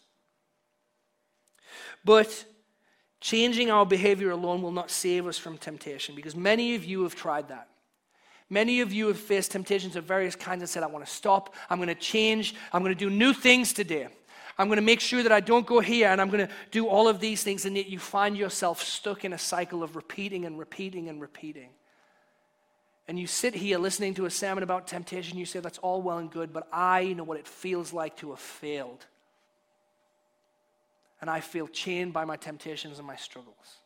But 2.04 2.44
changing 3.24 3.70
our 3.70 3.86
behavior 3.86 4.32
alone 4.32 4.60
will 4.60 4.70
not 4.70 4.90
save 4.90 5.26
us 5.26 5.38
from 5.38 5.56
temptation 5.56 6.14
because 6.14 6.36
many 6.36 6.74
of 6.74 6.84
you 6.84 7.04
have 7.04 7.14
tried 7.14 7.48
that. 7.48 7.68
Many 8.50 8.82
of 8.82 8.92
you 8.92 9.08
have 9.08 9.18
faced 9.18 9.52
temptations 9.52 9.96
of 9.96 10.04
various 10.04 10.36
kinds 10.36 10.60
and 10.60 10.68
said, 10.68 10.82
I 10.82 10.88
want 10.88 11.06
to 11.06 11.10
stop, 11.10 11.54
I'm 11.70 11.78
going 11.78 11.88
to 11.88 11.94
change, 11.94 12.54
I'm 12.70 12.82
going 12.82 12.94
to 12.94 12.98
do 12.98 13.08
new 13.08 13.32
things 13.32 13.72
today. 13.72 14.08
I'm 14.58 14.66
going 14.68 14.76
to 14.76 14.82
make 14.82 15.00
sure 15.00 15.22
that 15.22 15.32
I 15.32 15.40
don't 15.40 15.66
go 15.66 15.80
here 15.80 16.08
and 16.08 16.20
I'm 16.20 16.28
going 16.28 16.46
to 16.46 16.52
do 16.70 16.86
all 16.86 17.08
of 17.08 17.18
these 17.18 17.42
things. 17.42 17.64
And 17.64 17.74
yet 17.78 17.86
you 17.86 17.98
find 17.98 18.36
yourself 18.36 18.82
stuck 18.82 19.24
in 19.24 19.32
a 19.32 19.38
cycle 19.38 19.82
of 19.82 19.96
repeating 19.96 20.44
and 20.44 20.58
repeating 20.58 21.08
and 21.08 21.18
repeating. 21.18 21.70
And 23.08 23.18
you 23.18 23.26
sit 23.26 23.54
here 23.54 23.78
listening 23.78 24.12
to 24.14 24.26
a 24.26 24.30
sermon 24.30 24.62
about 24.62 24.86
temptation. 24.86 25.38
You 25.38 25.46
say, 25.46 25.60
that's 25.60 25.78
all 25.78 26.02
well 26.02 26.18
and 26.18 26.30
good, 26.30 26.52
but 26.52 26.68
I 26.70 27.14
know 27.14 27.24
what 27.24 27.38
it 27.38 27.48
feels 27.48 27.94
like 27.94 28.18
to 28.18 28.30
have 28.30 28.38
failed. 28.38 29.06
And 31.24 31.30
I 31.30 31.40
feel 31.40 31.66
chained 31.68 32.12
by 32.12 32.26
my 32.26 32.36
temptations 32.36 32.98
and 32.98 33.06
my 33.06 33.16
struggles. 33.16 33.78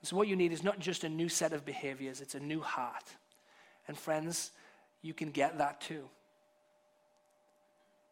And 0.00 0.08
so, 0.08 0.16
what 0.16 0.26
you 0.26 0.34
need 0.34 0.50
is 0.50 0.64
not 0.64 0.78
just 0.78 1.04
a 1.04 1.10
new 1.10 1.28
set 1.28 1.52
of 1.52 1.66
behaviors, 1.66 2.22
it's 2.22 2.34
a 2.34 2.40
new 2.40 2.62
heart. 2.62 3.04
And, 3.86 3.94
friends, 3.94 4.52
you 5.02 5.12
can 5.12 5.30
get 5.30 5.58
that 5.58 5.82
too. 5.82 6.08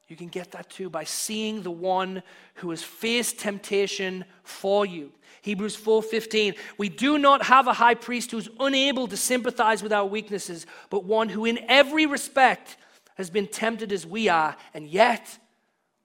You 0.06 0.16
can 0.16 0.28
get 0.28 0.50
that 0.50 0.68
too 0.68 0.90
by 0.90 1.04
seeing 1.04 1.62
the 1.62 1.70
one 1.70 2.22
who 2.56 2.68
has 2.68 2.82
faced 2.82 3.38
temptation 3.38 4.26
for 4.42 4.84
you. 4.84 5.10
Hebrews 5.40 5.76
4:15 5.78 6.56
We 6.76 6.90
do 6.90 7.16
not 7.16 7.44
have 7.44 7.66
a 7.66 7.72
high 7.72 7.94
priest 7.94 8.32
who's 8.32 8.50
unable 8.60 9.08
to 9.08 9.16
sympathize 9.16 9.82
with 9.82 9.94
our 9.94 10.04
weaknesses, 10.04 10.66
but 10.90 11.04
one 11.04 11.30
who 11.30 11.46
in 11.46 11.58
every 11.70 12.04
respect 12.04 12.76
has 13.14 13.30
been 13.30 13.46
tempted 13.46 13.92
as 13.92 14.06
we 14.06 14.28
are 14.28 14.58
and 14.74 14.86
yet 14.86 15.38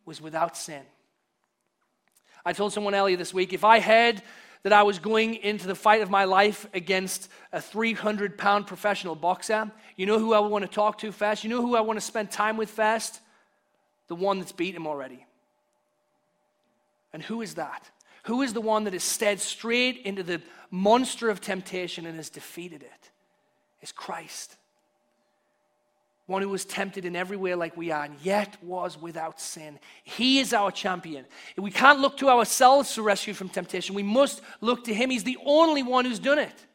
was 0.05 0.21
without 0.21 0.55
sin. 0.55 0.83
I 2.45 2.53
told 2.53 2.73
someone 2.73 2.95
earlier 2.95 3.17
this 3.17 3.33
week 3.33 3.53
if 3.53 3.63
I 3.63 3.79
had 3.79 4.21
that 4.63 4.73
I 4.73 4.83
was 4.83 4.99
going 4.99 5.35
into 5.35 5.67
the 5.67 5.75
fight 5.75 6.01
of 6.01 6.09
my 6.09 6.25
life 6.25 6.67
against 6.73 7.29
a 7.51 7.61
300 7.61 8.37
pound 8.37 8.67
professional 8.67 9.15
boxer, 9.15 9.71
you 9.95 10.05
know 10.05 10.19
who 10.19 10.33
I 10.33 10.39
would 10.39 10.51
want 10.51 10.63
to 10.63 10.71
talk 10.71 10.97
to 10.99 11.11
fast? 11.11 11.43
You 11.43 11.49
know 11.49 11.61
who 11.61 11.75
I 11.75 11.81
want 11.81 11.97
to 11.97 12.05
spend 12.05 12.31
time 12.31 12.57
with 12.57 12.69
fast? 12.69 13.21
the 14.07 14.15
one 14.15 14.39
that's 14.39 14.51
beat 14.51 14.75
him 14.75 14.87
already. 14.87 15.25
And 17.13 17.23
who 17.23 17.41
is 17.41 17.55
that? 17.55 17.89
Who 18.23 18.41
is 18.41 18.53
the 18.53 18.61
one 18.61 18.83
that 18.85 18.93
has 18.93 19.03
stared 19.03 19.39
straight 19.39 20.01
into 20.05 20.23
the 20.23 20.41
monster 20.71 21.29
of 21.29 21.41
temptation 21.41 22.05
and 22.05 22.15
has 22.17 22.29
defeated 22.29 22.83
it? 22.83 23.11
It's 23.81 23.91
Christ. 23.91 24.55
One 26.28 26.41
who 26.41 26.49
was 26.49 26.65
tempted 26.65 27.05
in 27.05 27.15
every 27.15 27.38
way 27.38 27.53
like 27.53 27.78
we 27.78 27.91
are, 27.91 28.03
and 28.03 28.15
yet 28.23 28.57
was 28.63 28.99
without 28.99 29.39
sin. 29.39 29.80
He 30.03 30.39
is 30.39 30.53
our 30.53 30.71
champion. 30.71 31.26
We 31.55 31.69
can't 31.69 31.99
look 31.99 32.17
to 32.17 32.30
ourselves 32.30 32.95
to 32.95 33.03
rescue 33.03 33.36
from 33.36 33.49
temptation. 33.49 33.93
We 33.93 34.01
must 34.01 34.41
look 34.59 34.86
to 34.86 34.93
Him. 34.93 35.11
He's 35.11 35.23
the 35.23 35.38
only 35.45 35.84
one 35.84 36.03
who's 36.03 36.17
done 36.17 36.39
it. 36.39 36.65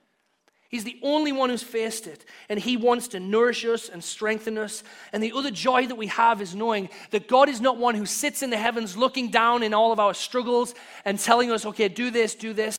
He's 0.68 0.84
the 0.84 1.00
only 1.02 1.32
one 1.32 1.50
who's 1.50 1.64
faced 1.64 2.06
it. 2.06 2.24
And 2.48 2.60
He 2.60 2.76
wants 2.76 3.08
to 3.08 3.18
nourish 3.18 3.64
us 3.64 3.88
and 3.88 4.04
strengthen 4.04 4.56
us. 4.56 4.84
And 5.12 5.20
the 5.20 5.32
other 5.32 5.50
joy 5.50 5.88
that 5.88 5.96
we 5.96 6.06
have 6.06 6.40
is 6.40 6.54
knowing 6.54 6.88
that 7.10 7.26
God 7.26 7.48
is 7.48 7.60
not 7.60 7.76
one 7.76 7.96
who 7.96 8.06
sits 8.06 8.44
in 8.44 8.50
the 8.50 8.56
heavens 8.56 8.96
looking 8.96 9.30
down 9.30 9.64
in 9.64 9.74
all 9.74 9.90
of 9.90 9.98
our 9.98 10.14
struggles 10.14 10.76
and 11.04 11.18
telling 11.18 11.50
us, 11.50 11.66
okay, 11.66 11.88
do 11.88 12.12
this, 12.12 12.36
do 12.36 12.52
this. 12.52 12.76